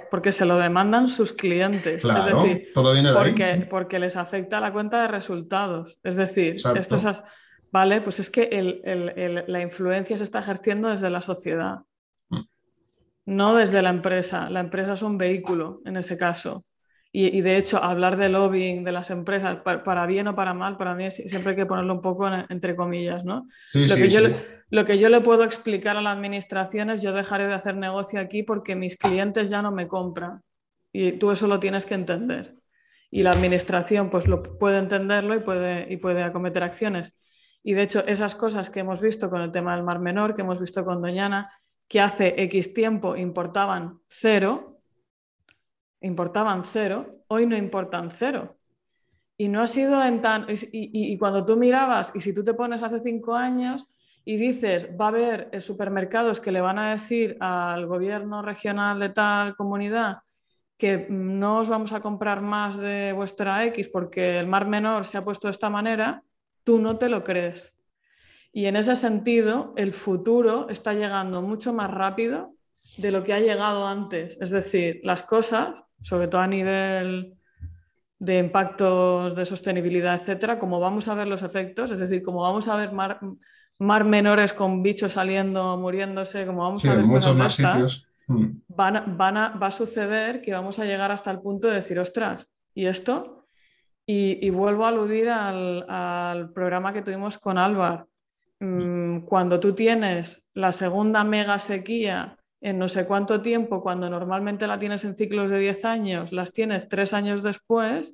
[0.09, 2.01] Porque se lo demandan sus clientes.
[2.01, 5.99] Claro, todo viene de porque, Porque les afecta la cuenta de resultados.
[6.03, 6.95] Es decir, esto
[7.73, 8.01] ¿vale?
[8.01, 11.79] Pues es que el- el- el- la influencia se está ejerciendo desde la sociedad,
[12.29, 12.41] Mm.
[13.25, 14.47] no desde la empresa.
[14.51, 16.65] La empresa es un vehículo en ese caso.
[17.11, 20.53] Y, y de hecho, hablar de lobbying de las empresas, pa- para, bien o para
[20.53, 23.47] mal, para mí es- siempre hay que ponerlo un poco en- entre comillas, ¿no?
[23.71, 24.35] Sí, Lo sí, que, yo, sí.
[24.69, 28.19] lo que yo le puedo explicar a la administración es yo dejaré de hacer negocio
[28.19, 30.41] aquí porque mis clientes ya no me compran.
[30.91, 32.53] Y tú eso lo tienes que entender.
[33.09, 37.13] Y la administración pues lo puede entenderlo y puede, y puede acometer acciones.
[37.63, 40.41] Y de hecho esas cosas que hemos visto con el tema del Mar Menor, que
[40.41, 41.51] hemos visto con Doñana,
[41.87, 44.81] que hace X tiempo importaban cero,
[46.01, 48.57] importaban cero, hoy no importan cero.
[49.37, 50.45] Y no ha sido en tan...
[50.49, 53.87] Y, y- cuando tú mirabas, y si tú te pones hace cinco años
[54.25, 58.99] y dices, va a haber eh, supermercados que le van a decir al gobierno regional
[58.99, 60.19] de tal comunidad
[60.77, 65.05] que mm, no os vamos a comprar más de vuestra X porque el mar menor
[65.05, 66.23] se ha puesto de esta manera,
[66.63, 67.73] tú no te lo crees.
[68.51, 72.53] Y en ese sentido, el futuro está llegando mucho más rápido
[72.97, 74.37] de lo que ha llegado antes.
[74.39, 77.35] Es decir, las cosas, sobre todo a nivel
[78.19, 82.67] de impactos de sostenibilidad, etcétera, como vamos a ver los efectos, es decir, como vamos
[82.67, 83.19] a ver mar,
[83.79, 88.07] mar menores con bichos saliendo, muriéndose, como vamos Sí, a ver muchos más sitios.
[88.27, 88.45] Mm.
[88.69, 91.75] van a- van a- va a suceder que vamos a llegar hasta el punto de
[91.75, 93.42] decir, ostras, ¿y esto?
[94.05, 98.05] Y, y vuelvo a aludir al, al programa que tuvimos con Álvar.
[98.59, 104.67] Mm, Cuando tú tienes la segunda mega sequía en no sé cuánto tiempo, cuando normalmente
[104.67, 108.13] la tienes en ciclos de 10 años, las tienes tres años después,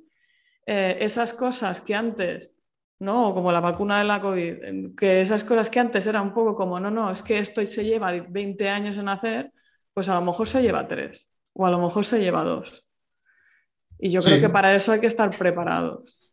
[0.66, 2.54] eh, esas cosas que antes,
[2.98, 3.34] ¿no?
[3.34, 6.54] Como la vacuna de la COVID, en- que esas cosas que antes eran un poco
[6.56, 9.52] como, no, no, es que esto se lleva 20 años en hacer,
[9.94, 12.84] pues a lo mejor se lleva tres o a lo mejor se lleva dos.
[14.00, 14.28] Y yo Sí.
[14.30, 16.32] creo que para eso hay que estar preparados.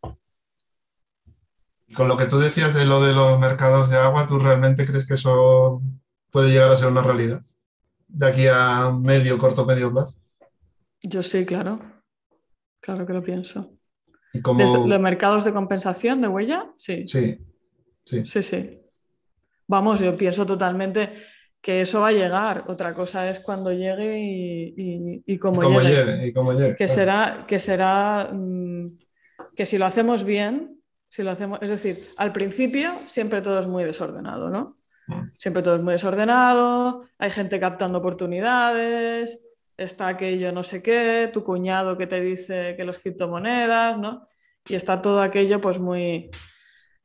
[1.95, 5.07] Con lo que tú decías de lo de los mercados de agua, ¿tú realmente crees
[5.07, 5.81] que eso
[6.31, 7.41] puede llegar a ser una realidad?
[8.07, 10.19] De aquí a medio, corto, medio plazo.
[11.01, 11.79] Yo sí, claro.
[12.81, 13.71] Claro que lo pienso.
[14.33, 14.59] Y como...
[14.61, 17.07] Desde los mercados de compensación de huella, sí.
[17.07, 17.37] Sí,
[18.03, 18.25] sí.
[18.25, 18.81] Sí, sí.
[19.67, 21.21] Vamos, yo pienso totalmente
[21.61, 22.63] que eso va a llegar.
[22.67, 26.05] Otra cosa es cuando llegue y, y, y cómo llegue.
[26.05, 26.93] llegue, y cómo llegue, Que claro.
[26.93, 28.97] será, que será mm,
[29.55, 33.67] que si lo hacemos bien, si lo hacemos, es decir, al principio siempre todo es
[33.67, 34.77] muy desordenado, ¿no?
[35.07, 35.31] Mm.
[35.37, 39.39] Siempre todo es muy desordenado, hay gente captando oportunidades,
[39.77, 44.27] está aquello no sé qué, tu cuñado que te dice que los criptomonedas, ¿no?
[44.69, 46.29] Y está todo aquello pues muy...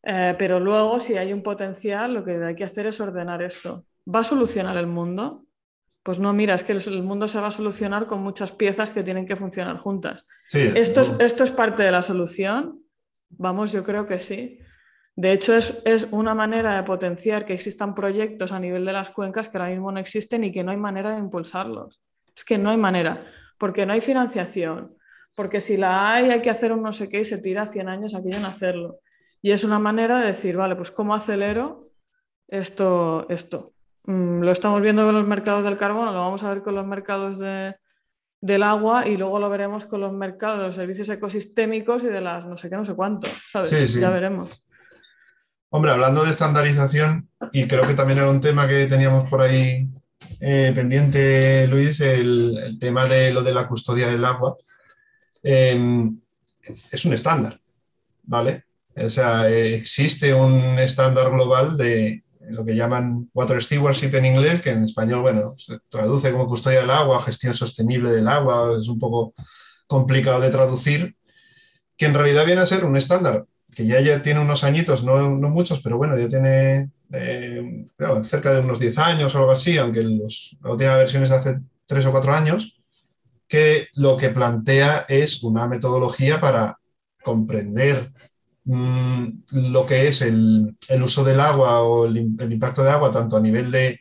[0.02, 3.86] eh, pero luego si hay un potencial, lo que hay que hacer es ordenar esto.
[4.06, 5.44] ¿Va a solucionar el mundo?
[6.02, 9.04] Pues no, mira, es que el mundo se va a solucionar con muchas piezas que
[9.04, 10.26] tienen que funcionar juntas.
[10.48, 11.24] Sí, ¿Esto es, no.
[11.24, 12.80] ¿Esto es parte de la solución?
[13.30, 14.58] Vamos, yo creo que sí.
[15.14, 19.10] De hecho, es, es una manera de potenciar que existan proyectos a nivel de las
[19.10, 22.02] cuencas que ahora mismo no existen y que no hay manera de impulsarlos.
[22.34, 23.26] Es que no hay manera,
[23.58, 24.96] porque no hay financiación,
[25.34, 27.88] porque si la hay hay que hacer un no sé qué y se tira 100
[27.88, 29.00] años aquello en hacerlo.
[29.42, 31.90] Y es una manera de decir, vale, pues ¿cómo acelero
[32.48, 33.26] esto?
[33.28, 33.71] esto?
[34.04, 36.86] Mm, lo estamos viendo con los mercados del carbono, lo vamos a ver con los
[36.86, 37.76] mercados de,
[38.40, 42.20] del agua y luego lo veremos con los mercados de los servicios ecosistémicos y de
[42.20, 43.68] las no sé qué, no sé cuánto, ¿sabes?
[43.68, 44.00] Sí, sí.
[44.00, 44.50] Ya veremos.
[45.70, 49.88] Hombre, hablando de estandarización, y creo que también era un tema que teníamos por ahí
[50.40, 54.56] eh, pendiente, Luis, el, el tema de lo de la custodia del agua.
[55.42, 56.10] Eh,
[56.92, 57.58] es un estándar,
[58.22, 58.64] ¿vale?
[58.96, 64.62] O sea, eh, existe un estándar global de lo que llaman Water Stewardship en inglés,
[64.62, 68.88] que en español, bueno, se traduce como custodia del agua, gestión sostenible del agua, es
[68.88, 69.34] un poco
[69.86, 71.16] complicado de traducir,
[71.96, 75.30] que en realidad viene a ser un estándar que ya, ya tiene unos añitos, no,
[75.30, 79.50] no muchos, pero bueno, ya tiene eh, claro, cerca de unos 10 años o algo
[79.50, 82.78] así, aunque los, la última versión es de hace 3 o 4 años,
[83.48, 86.78] que lo que plantea es una metodología para
[87.22, 88.12] comprender
[88.64, 93.10] mmm, lo que es el, el, uso del agua o el, el, impacto de agua,
[93.10, 94.00] tanto a nivel de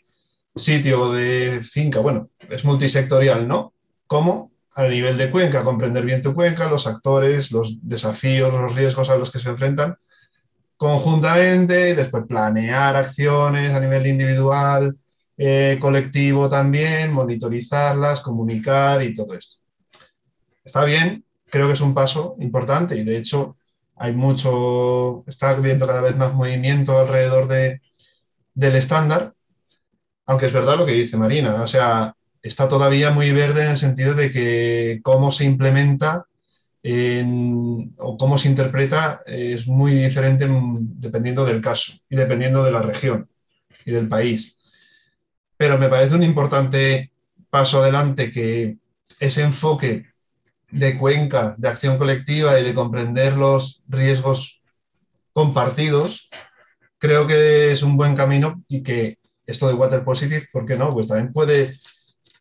[0.56, 3.74] sitio de finca, bueno, es multisectorial, ¿no?
[4.08, 9.10] Como a nivel de cuenca, comprender bien tu cuenca, los actores, los desafíos, los riesgos
[9.10, 9.98] a los que se enfrentan
[10.82, 14.98] conjuntamente y después planear acciones a nivel individual,
[15.38, 19.58] eh, colectivo también, monitorizarlas, comunicar y todo esto.
[20.64, 23.58] Está bien, creo que es un paso importante y de hecho
[24.02, 27.82] hay mucho, está habiendo cada vez más movimiento alrededor de,
[28.56, 29.36] del estándar,
[30.26, 33.78] aunque es verdad lo que dice Marina, o sea, está todavía muy verde en el
[33.78, 36.26] sentido de que cómo se implementa
[36.84, 43.30] o cómo se interpreta es muy diferente dependiendo del caso y dependiendo de la región
[43.86, 44.58] y del país.
[45.58, 47.12] Pero me parece un importante
[47.52, 48.78] paso adelante que
[49.20, 50.11] ese enfoque
[50.72, 54.62] de cuenca, de acción colectiva y de comprender los riesgos
[55.34, 56.30] compartidos,
[56.98, 60.94] creo que es un buen camino y que esto de Water Positive, ¿por qué no?
[60.94, 61.78] Pues también puede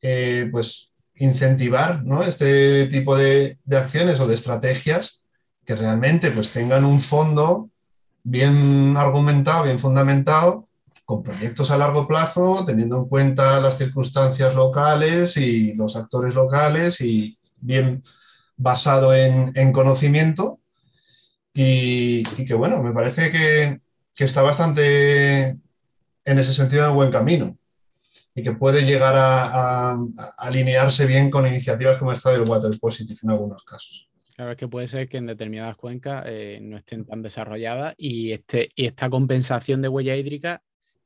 [0.03, 2.23] eh, pues, incentivar ¿no?
[2.23, 5.23] este tipo de, acciones o de estrategias
[5.65, 7.71] que realmente pues, tengan un fondo
[8.23, 10.69] bien argumentado, bien fundamentado,
[11.05, 17.01] con proyectos a largo plazo, teniendo en cuenta las circunstancias locales y los actores locales
[17.01, 18.03] y bien
[18.61, 20.61] basado en, conocimiento.
[21.55, 23.81] Y, que bueno, me parece que,
[24.15, 25.49] que está bastante
[26.25, 27.57] en ese sentido en buen camino
[28.35, 29.99] y que puede llegar a,
[30.39, 34.09] alinearse bien con iniciativas como esta del Water Positive en algunos casos.
[34.37, 38.33] Claro, es que puede ser que en determinadas cuencas eh, no estén tan desarrolladas y,
[38.33, 40.63] este, y esta compensación de huella hídrica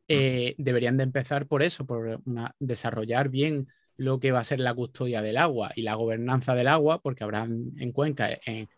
[0.07, 2.21] eh, deberían de empezar por eso, por
[2.59, 6.69] desarrollar bien lo que va a ser la custodia del agua y la gobernanza del
[6.69, 8.31] agua, porque habrán en Cuenca,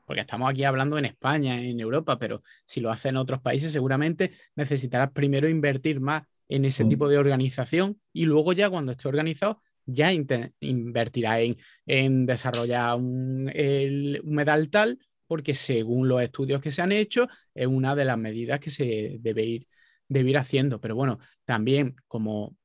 [0.04, 3.72] porque estamos aquí hablando en España, en Europa, pero si lo hacen en otros países,
[3.72, 6.88] seguramente necesitarás primero invertir más en ese mm.
[6.88, 14.20] tipo de organización y luego ya cuando esté organizado ya invertirá en, desarrollar un, el
[14.24, 18.60] humedal tal, porque según los estudios que se han hecho, es una de las medidas
[18.60, 19.68] que se debe ir,
[20.08, 20.80] debe ir haciendo.
[20.80, 22.56] Pero bueno, también como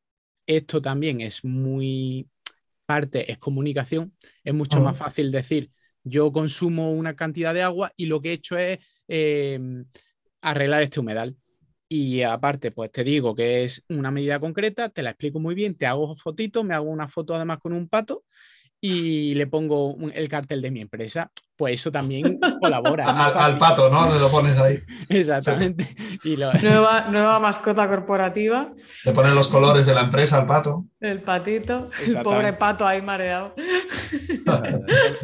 [0.48, 2.28] esto también es muy
[2.92, 4.14] parte, es comunicación,
[4.44, 5.72] es mucho más fácil decir,
[6.04, 9.86] yo consumo una cantidad de agua y lo que he hecho es em,
[10.42, 11.38] arreglar este humedal.
[11.88, 15.76] Y aparte, pues te digo que es una medida concreta, te la explico muy bien,
[15.78, 18.26] te hago fotitos, me hago una foto además con un pato
[18.84, 23.06] y le pongo el cartel de mi empresa, pues eso también colabora.
[23.06, 24.12] al, pato, ¿no?
[24.12, 24.80] Le lo pones ahí.
[25.10, 25.96] Exactamente.
[26.64, 28.74] nueva, nueva mascota corporativa.
[29.06, 30.88] Le ponen los colores de la empresa al pato.
[31.00, 33.54] El patito, el pobre pato ahí mareado.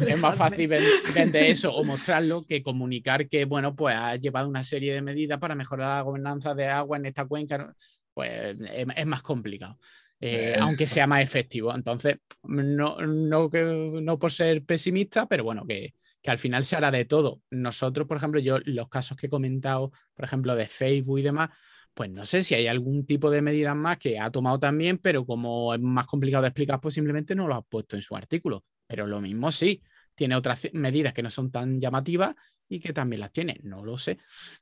[0.06, 0.68] es más fácil
[1.12, 5.40] vender eso o mostrarlo que comunicar que, bueno, pues ha llevado una serie de medidas
[5.40, 7.74] para mejorar la gobernanza de agua en esta cuenca,
[8.14, 9.76] pues es, más complicado.
[10.20, 11.74] Eh, aunque sea más efectivo.
[11.74, 16.90] Entonces, no, no, no por ser pesimista, pero bueno, que, que al final se hará
[16.90, 17.40] de todo.
[17.50, 21.50] Nosotros, por ejemplo, yo los casos que he comentado, por ejemplo, de Facebook y demás,
[21.94, 25.24] pues no sé si hay algún tipo de medidas más que ha tomado también, pero
[25.24, 28.64] como es más complicado de explicar, pues simplemente no lo ha puesto en su artículo.
[28.86, 29.82] Pero lo mismo sí,
[30.14, 32.34] tiene otras medidas que no son tan llamativas
[32.68, 34.18] y que también las tiene, no lo sé.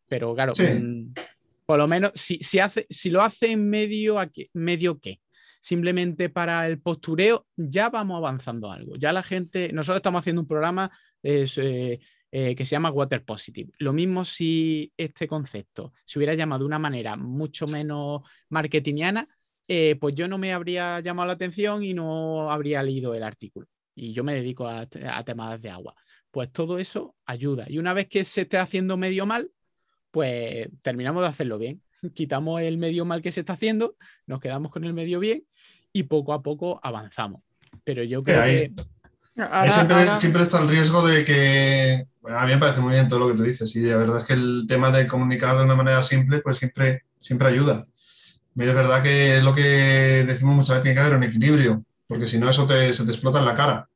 [0.08, 1.12] Pero claro, mm,
[1.66, 4.16] por lo menos si, si, hace, si lo hace en medio,
[4.54, 5.20] medio qué,
[5.66, 8.94] simplemente para el postureo, ya vamos avanzando algo.
[8.94, 10.92] Ya la gente, nosotros estamos haciendo un programa
[11.24, 11.98] eh,
[12.30, 13.72] eh, que se llama Water Positive.
[13.78, 19.28] Lo mismo si este concepto se hubiera llamado de una manera mucho menos marketingiana,
[19.66, 23.66] eh, pues yo no me habría llamado la atención y no habría leído el artículo.
[23.92, 25.96] Y yo me dedico a, temas de agua.
[26.30, 27.66] Pues todo eso ayuda.
[27.68, 29.50] Y una vez que se esté haciendo medio mal,
[30.12, 31.82] pues terminamos de hacerlo bien.
[32.14, 35.44] Quitamos el medio mal que se está haciendo, nos quedamos con el medio bien
[35.92, 37.42] y poco a poco avanzamos.
[37.84, 38.72] Pero yo creo que
[40.18, 43.34] siempre, está el riesgo de que, a mí me parece muy bien todo lo que
[43.34, 46.40] tú dices y la verdad es que el tema de comunicar de una manera simple
[46.40, 47.86] pues siempre, siempre ayuda.
[48.56, 52.26] Es verdad que es lo que decimos muchas veces, tiene que haber un equilibrio, porque
[52.26, 53.88] si no eso se te explota en la cara.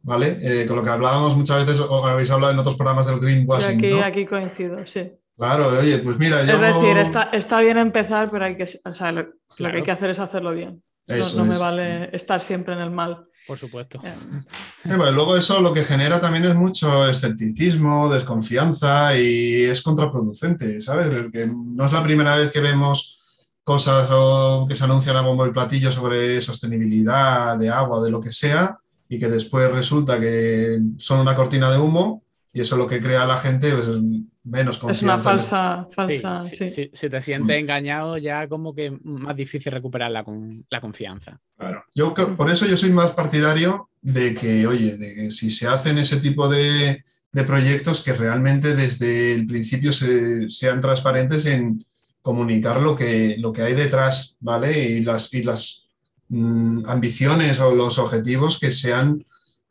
[0.00, 0.38] ¿Vale?
[0.40, 3.78] Eh, con lo que hablábamos muchas veces, o habéis hablado en otros programas del greenwashing.
[3.78, 5.12] Aquí, aquí coincido, sí.
[5.38, 6.96] Claro, oye, pues mira, Es decir,
[7.32, 10.82] está, bien empezar, pero hay que, lo, que hay que hacer es hacerlo bien.
[11.36, 13.24] no, me vale estar siempre en el mal.
[13.46, 14.02] Por supuesto.
[14.84, 21.08] luego eso lo que genera también es mucho escepticismo, desconfianza y es contraproducente, ¿sabes?
[21.08, 23.18] Porque no es la primera vez que vemos
[23.62, 28.10] cosas o que se anuncian a bombo y platillo sobre sostenibilidad de agua o de
[28.10, 28.76] lo que sea
[29.08, 33.22] y que después resulta que son una cortina de humo y eso lo que crea
[33.22, 33.88] a la gente pues,
[34.48, 34.98] menos confianza.
[34.98, 40.24] Es una falsa, falsa, Si, te sientes engañado, ya como que más difícil recuperar la,
[40.70, 41.40] la confianza.
[41.56, 41.84] Claro.
[41.94, 45.98] Yo, por eso yo soy más partidario de que, oye, de que si se hacen
[45.98, 51.84] ese tipo de, de proyectos, que realmente desde el principio se, sean transparentes en
[52.20, 54.88] comunicar lo que, lo que hay detrás, ¿vale?
[54.90, 55.86] Y las, y las
[56.28, 59.24] mm, ambiciones o los objetivos que sean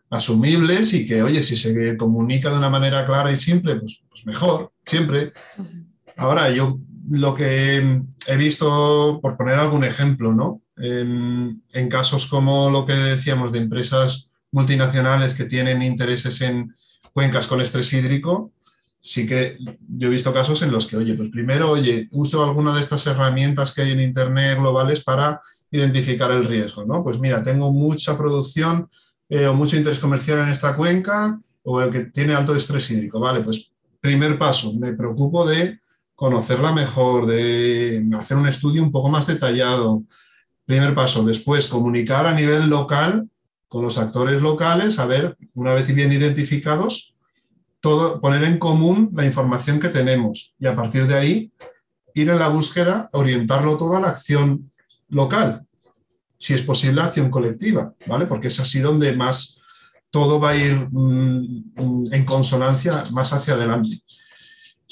[0.10, 4.26] asumibles y que, oye, si se comunica de una manera clara y simple, pues, pues
[4.26, 5.34] mejor, siempre.
[6.16, 6.80] Ahora, yo
[7.10, 10.62] lo que he visto, por poner algún ejemplo, ¿no?
[10.78, 16.76] En, casos como lo que decíamos de empresas multinacionales que tienen intereses en
[17.14, 18.52] cuencas con estrés hídrico,
[19.00, 22.76] sí que yo he visto casos en los que, oye, pues primero, oye, uso alguna
[22.76, 25.42] de estas herramientas que hay en Internet globales para
[25.72, 27.04] identificar el riesgo, ¿no?
[27.04, 28.90] Pues mira, tengo mucha producción
[29.30, 33.20] eh, o mucho interés comercial en esta cuenca o el que tiene alto estrés hídrico,
[33.20, 33.42] ¿vale?
[33.42, 35.80] Pues primer paso, me preocupo de
[36.16, 40.04] conocerla mejor, de hacer un estudio un poco más detallado.
[40.66, 43.30] Primer paso, después comunicar a nivel local
[43.68, 47.14] con los actores locales, a ver, una vez bien identificados,
[47.82, 51.52] todo, poner en común la información que tenemos y a partir de ahí
[52.14, 54.72] ir en la búsqueda, orientarlo todo a la acción
[55.10, 55.67] local,
[56.38, 58.28] si es posible acción colectiva, ¿vale?
[58.28, 59.60] Porque es así donde más
[60.10, 63.90] todo va a ir mm, en consonancia más hacia adelante.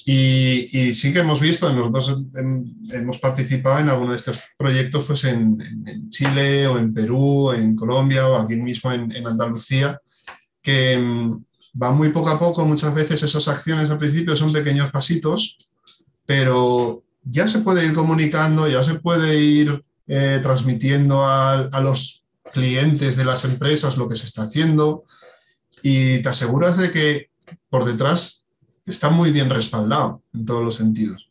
[0.08, 2.26] Y, sí que hemos visto, nosotros
[2.92, 5.58] hemos participado en algunos de estos proyectos pues en,
[6.10, 10.00] Chile o en Perú, en Colombia o aquí mismo en, Andalucía,
[10.62, 11.44] que mm,
[11.82, 15.58] va muy poco a poco, muchas veces esas acciones al principio son pequeños pasitos,
[16.26, 23.18] pero ya se puede ir comunicando, ya se puede ir eh, transmitiendo a, los clientes
[23.18, 25.04] de las empresas lo que se está haciendo
[25.82, 27.30] y te aseguras de que
[27.70, 28.46] por detrás
[28.86, 31.30] está muy bien respaldado en todos los sentidos.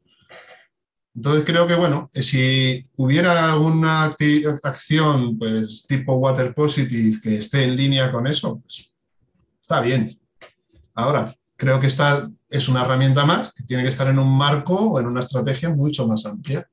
[1.15, 4.13] Entonces creo que, bueno, eh, si hubiera alguna
[4.63, 8.93] acción pues, tipo Water Positive que esté en línea con eso, pues,
[9.61, 10.19] está bien.
[10.95, 14.75] Ahora, creo que esta es una herramienta más que tiene que estar en un marco
[14.75, 16.69] o en una estrategia mucho más amplia.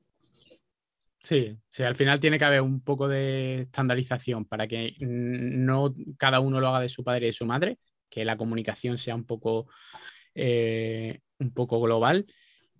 [1.21, 6.39] Sí, sí, al final tiene que haber un poco de estandarización para que no cada
[6.39, 7.77] uno lo haga de su padre y de su madre,
[8.09, 9.67] que la comunicación sea un poco,
[10.33, 12.25] eh, un poco global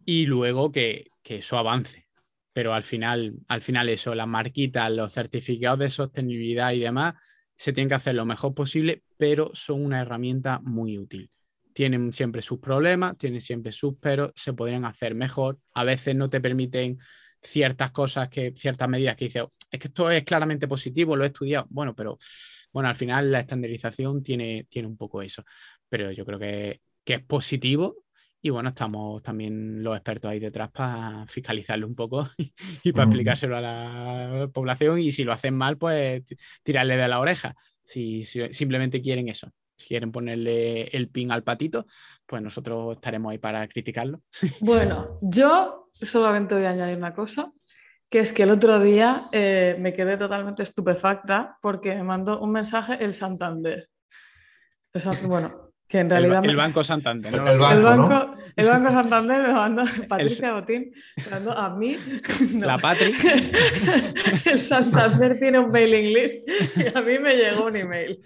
[0.05, 2.07] y luego que, eso avance.
[2.51, 7.13] Pero al final, al final eso, las marquitas, los certificados de sostenibilidad y demás,
[7.55, 11.29] se tienen que hacer lo mejor posible, pero son una herramienta muy útil.
[11.73, 15.59] Tienen siempre sus problemas, tienen siempre sus pero, se podrían hacer mejor.
[15.73, 16.97] A veces no te permiten
[17.41, 21.27] ciertas cosas, que, ciertas medidas que dice, es que esto es claramente positivo, lo he
[21.27, 21.65] estudiado.
[21.69, 22.17] Bueno, pero
[22.71, 25.43] bueno, al final la estandarización tiene, tiene un poco eso.
[25.89, 28.05] Pero yo creo que, es positivo
[28.41, 32.29] y bueno, estamos también los expertos ahí detrás para fiscalizarlo un poco
[32.83, 34.99] y, para explicárselo a la población.
[34.99, 36.23] Y si lo hacen mal, pues
[36.63, 37.55] tirarle de la oreja.
[37.83, 41.87] si simplemente quieren eso si quieren ponerle el pin al patito,
[42.25, 44.21] pues nosotros estaremos ahí para criticarlo.
[44.59, 47.51] Bueno, yo solamente voy a añadir una cosa,
[48.09, 52.51] que es que el otro día eh, me quedé totalmente estupefacta porque me mandó un
[52.51, 53.87] mensaje el Santander.
[55.23, 56.43] Bueno, que en realidad...
[56.43, 57.33] El, Banco Santander.
[57.33, 61.97] El, banco, el, banco, Santander me mandó, Patricia Botín, me mandó a mí.
[62.59, 63.13] La Patri.
[64.45, 68.21] el Santander tiene un mailing list y a mí me llegó un email.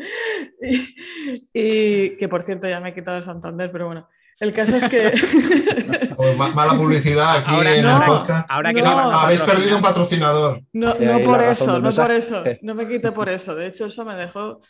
[1.54, 4.08] Y, que por cierto ya me he quitado el Santander, pero bueno.
[4.40, 5.14] El caso es que.
[6.16, 8.50] Pues mala publicidad aquí en el podcast.
[8.50, 10.62] Ahora que habéis perdido un patrocinador.
[10.72, 12.42] No, no por eso, no por eso.
[12.62, 13.54] No me quite por eso.
[13.54, 14.62] De hecho, eso me dejó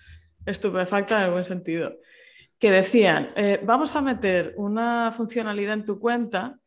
[0.44, 1.92] estupefacta en el buen sentido
[2.60, 6.58] que decían, eh, vamos a meter una funcionalidad en tu cuenta,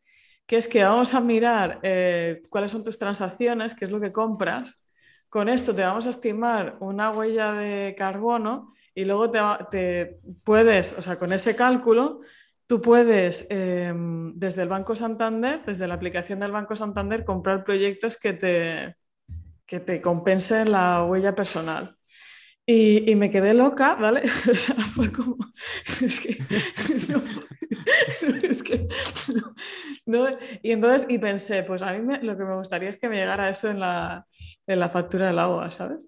[0.45, 4.11] que es que vamos a mirar eh, cuáles son tus transacciones, qué es lo que
[4.11, 4.79] compras.
[5.29, 11.01] Con esto te vamos a estimar una huella de carbono y luego te, puedes, o
[11.01, 12.21] sea, con ese cálculo,
[12.69, 18.15] tú puedes em, desde el Banco Santander, desde la aplicación del Banco Santander, comprar proyectos
[18.15, 18.95] que te,
[19.65, 21.95] que te compensen la huella personal.
[22.67, 24.21] Y, me quedé loca, ¿vale?
[24.51, 25.35] O sea, fue como,
[25.99, 26.37] es que,
[28.47, 28.87] es que,
[30.05, 30.27] no,
[30.61, 33.49] Y entonces, y pensé, pues a mí lo que me gustaría es que me llegara
[33.49, 34.27] eso en la,
[34.67, 36.07] en la factura del agua, ¿sabes?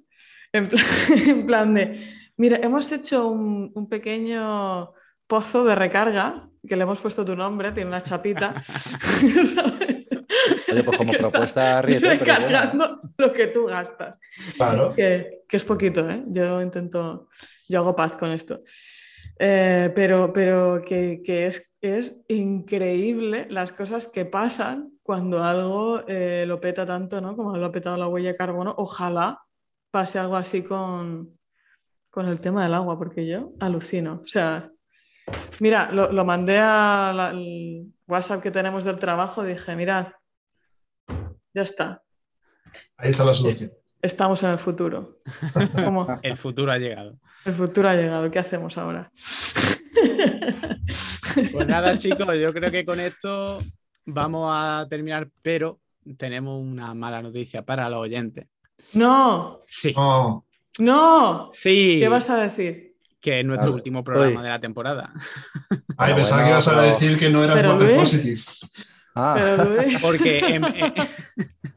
[0.53, 0.85] En plan,
[1.27, 2.07] en plan, de,
[2.37, 4.93] mira, hemos hecho un, un pequeño
[5.25, 10.07] pozo de recarga, que le hemos puesto tu nombre, tiene una chapita, ¿sabes?
[10.71, 14.19] Oye, pues como propuesta ríete, Recargando lo que tú gastas.
[14.55, 14.93] Claro.
[14.95, 16.23] Que, es poquito, ¿eh?
[16.27, 17.27] Yo intento,
[17.67, 18.61] yo hago paz con esto.
[19.37, 26.61] Eh, pero pero que, es, es, increíble las cosas que pasan cuando algo eh, lo
[26.61, 27.35] peta tanto, ¿no?
[27.35, 28.73] Como lo ha petado la huella de carbono.
[28.77, 29.41] Ojalá
[29.89, 31.37] pase algo así con,
[32.09, 34.21] con el tema del agua, porque yo alucino.
[34.23, 34.69] O sea,
[35.59, 40.07] mira, lo, lo mandé al WhatsApp que tenemos del trabajo, dije, mirad,
[41.53, 42.01] ya está.
[42.97, 43.71] Ahí está la solución.
[44.01, 45.19] Estamos en el futuro.
[46.23, 47.19] El futuro ha llegado.
[47.45, 48.31] El futuro ha llegado.
[48.31, 49.11] ¿Qué hacemos ahora?
[51.53, 53.59] Pues nada, chicos, yo creo que con esto
[54.05, 55.79] vamos a terminar, pero
[56.17, 58.47] tenemos una mala noticia para los oyentes.
[58.93, 59.61] No.
[59.65, 59.93] Sí.
[59.95, 60.45] No.
[60.79, 61.51] No.
[61.53, 61.99] Sí.
[62.01, 62.90] ¿Qué vas a decir?
[63.21, 65.13] Que es nuestro último programa de la temporada.
[65.97, 68.41] Ay, pensaba que ibas a decir que no eras water positive.
[69.15, 69.65] Ah.
[70.01, 70.63] Porque en,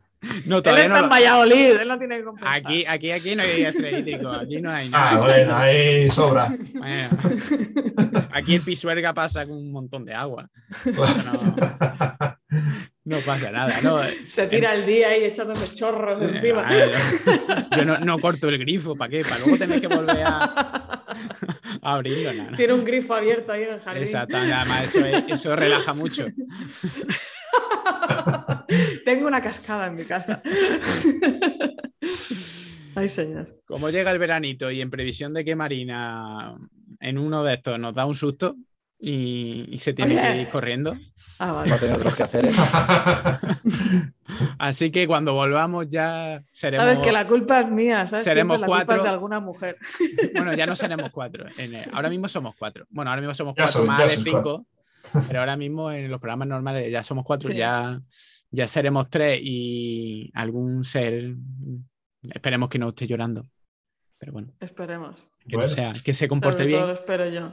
[0.47, 2.57] no, todavía él está en Valladolid, él no tiene que compensar.
[2.57, 5.11] Aquí, aquí, aquí no hay estrés hídrico, aquí no hay nada.
[5.11, 6.57] Ah, bueno, ahí sobra.
[8.33, 10.49] aquí el pisuerga pasa con un montón de agua.
[13.07, 13.81] No, pasa nada.
[13.83, 14.01] No.
[14.29, 16.67] Se tira el día ahí echándose chorros eh, encima.
[17.77, 19.23] Yo no, no, corto el grifo, ¿para qué?
[19.23, 21.05] Para luego tener que volver a,
[21.83, 22.33] abrirlo.
[22.33, 22.57] Nada.
[22.57, 24.03] Tiene un grifo abierto ahí en el jardín.
[24.05, 26.27] Exacto, además eso, eso relaja mucho.
[29.05, 30.43] Tengo una cascada en mi casa.
[32.95, 33.61] Ay, señor.
[33.67, 36.55] Como llega el veranito y en previsión de que Marina
[37.01, 38.57] en uno de estos nos da un susto
[38.99, 40.97] y, se tiene que ir corriendo.
[41.39, 41.71] Ah, vale.
[41.71, 42.47] No tengo otros que hacer.
[42.47, 42.51] ¿eh?
[44.59, 46.87] Así que cuando volvamos ya seremos.
[46.87, 48.25] Sabes que la culpa es mía, ¿sabes?
[48.25, 48.87] Seremos la cuatro.
[48.87, 49.77] Culpa es de alguna mujer.
[50.33, 51.47] Bueno, ya no seremos cuatro.
[51.93, 52.87] ahora mismo somos cuatro.
[52.91, 54.65] Bueno, ahora mismo somos cuatro más de cinco.
[55.29, 58.01] Pero ahora mismo en los programas normales ya somos cuatro, ya,
[58.51, 61.35] ya seremos tres y algún ser,
[62.23, 63.47] esperemos que no esté llorando.
[64.19, 64.53] Pero bueno.
[64.61, 65.25] Esperemos.
[65.47, 66.89] Que no sea, que se comporte bien.
[66.91, 67.53] espero yo.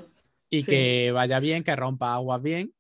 [0.50, 2.74] Y que vaya bien, que rompa aguas bien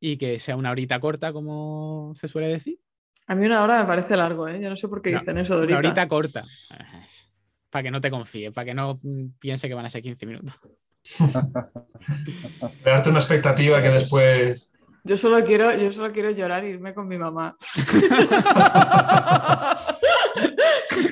[0.00, 2.78] y que sea una horita corta, como se suele decir.
[3.26, 4.60] A mí una hora me parece largo, ¿eh?
[4.60, 6.44] Yo no sé por qué dicen eso de Una horita corta.
[7.70, 8.98] Para que no te confíes, para que no
[9.38, 10.58] piense que van a ser 15 minutos.
[12.82, 14.72] Crearte una expectativa que después.
[15.04, 17.56] Yo solo quiero, yo solo quiero llorar e irme con mi mamá.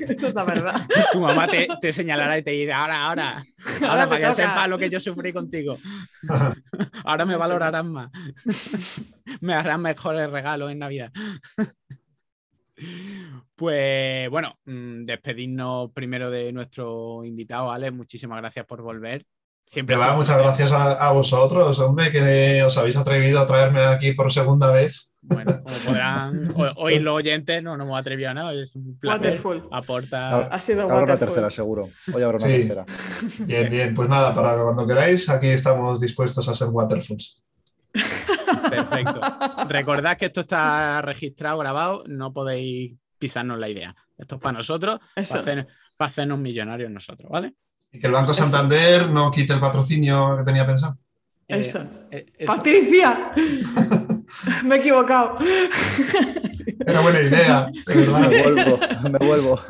[0.09, 0.87] Eso es la verdad.
[1.13, 3.45] Tu mamá te, señalará y te dirá, ahora, ahora,
[3.89, 5.79] ahora, para que sepas lo que yo sufrí contigo.
[7.05, 8.11] Ahora me valorarán más.
[9.41, 11.13] Me harán mejores regalos en Navidad.
[13.55, 17.93] Pues bueno, mm, despedirnos primero de nuestro invitado, Alex.
[17.93, 19.25] Muchísimas gracias por volver.
[19.69, 24.33] Siempre va, muchas gracias a, vosotros, hombre, que os habéis atrevido a traerme aquí por
[24.33, 25.13] segunda vez.
[25.23, 29.41] Bueno, como podrán oír los oyentes, no, no hemos atrevido a nada, es un placer.
[29.73, 30.47] Aporta.
[30.47, 31.89] Ha sido habrá una tercera, seguro.
[32.13, 32.85] Hoy habrá una tercera.
[33.41, 37.43] Bien, bien, pues nada, para cuando queráis, aquí estamos dispuestos a ser Waterfoods.
[38.71, 39.21] Perfecto.
[39.69, 43.97] Recordad que esto está registrado, grabado, no podéis pisarnos la idea.
[44.17, 47.55] Esto es para nosotros, para, para hacernos millonarios nosotros, ¿vale?
[47.97, 50.99] Y que el Banco Santander no quite el patrocinio que tenía pensado.
[51.49, 51.83] Eh, eso.
[52.11, 53.33] Eh, ¡Patricia!
[54.65, 55.39] me he equivocado.
[56.87, 57.71] Era buena idea.
[57.87, 58.81] me vuelvo,
[59.11, 59.61] me vuelvo.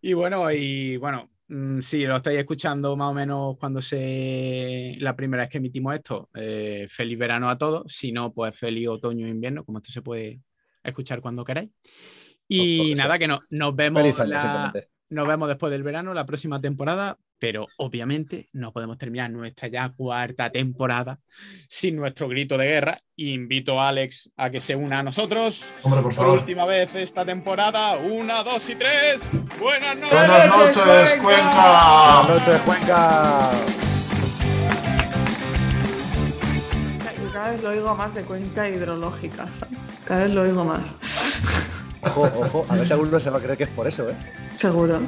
[0.00, 5.16] Y bueno, y bueno, mm, si lo estáis escuchando más o menos cuando se la
[5.16, 7.92] primera vez que emitimos esto, eh, feliz verano a todos.
[7.92, 10.42] Si no, pues feliz otoño e invierno, como esto se puede
[10.84, 11.70] escuchar cuando queráis.
[12.46, 14.16] Y nada, que no, nos vemos.
[14.28, 14.72] la,
[15.08, 19.90] nos vemos después del verano, la próxima temporada, pero obviamente no podemos terminar nuestra ya
[19.90, 21.20] cuarta temporada
[21.68, 22.98] sin nuestro grito de guerra.
[23.16, 25.72] Invito a Alex a que se una a nosotros.
[25.82, 26.38] Hombre, por favor.
[26.38, 27.96] última vez esta temporada.
[27.96, 29.28] Una, dos y tres.
[29.60, 30.12] Buenas noches.
[30.12, 32.22] Buenas noches, Cuenca.
[32.22, 33.50] Buenas noches, Cuenca.
[37.32, 39.46] Cada vez lo oigo más de cuenca hidrológica.
[40.06, 40.80] Cada vez lo oigo más.
[42.06, 44.14] Ojo, ojo, a ver si alguno se va a creer que es por eso, ¿eh?
[44.58, 45.00] Seguro.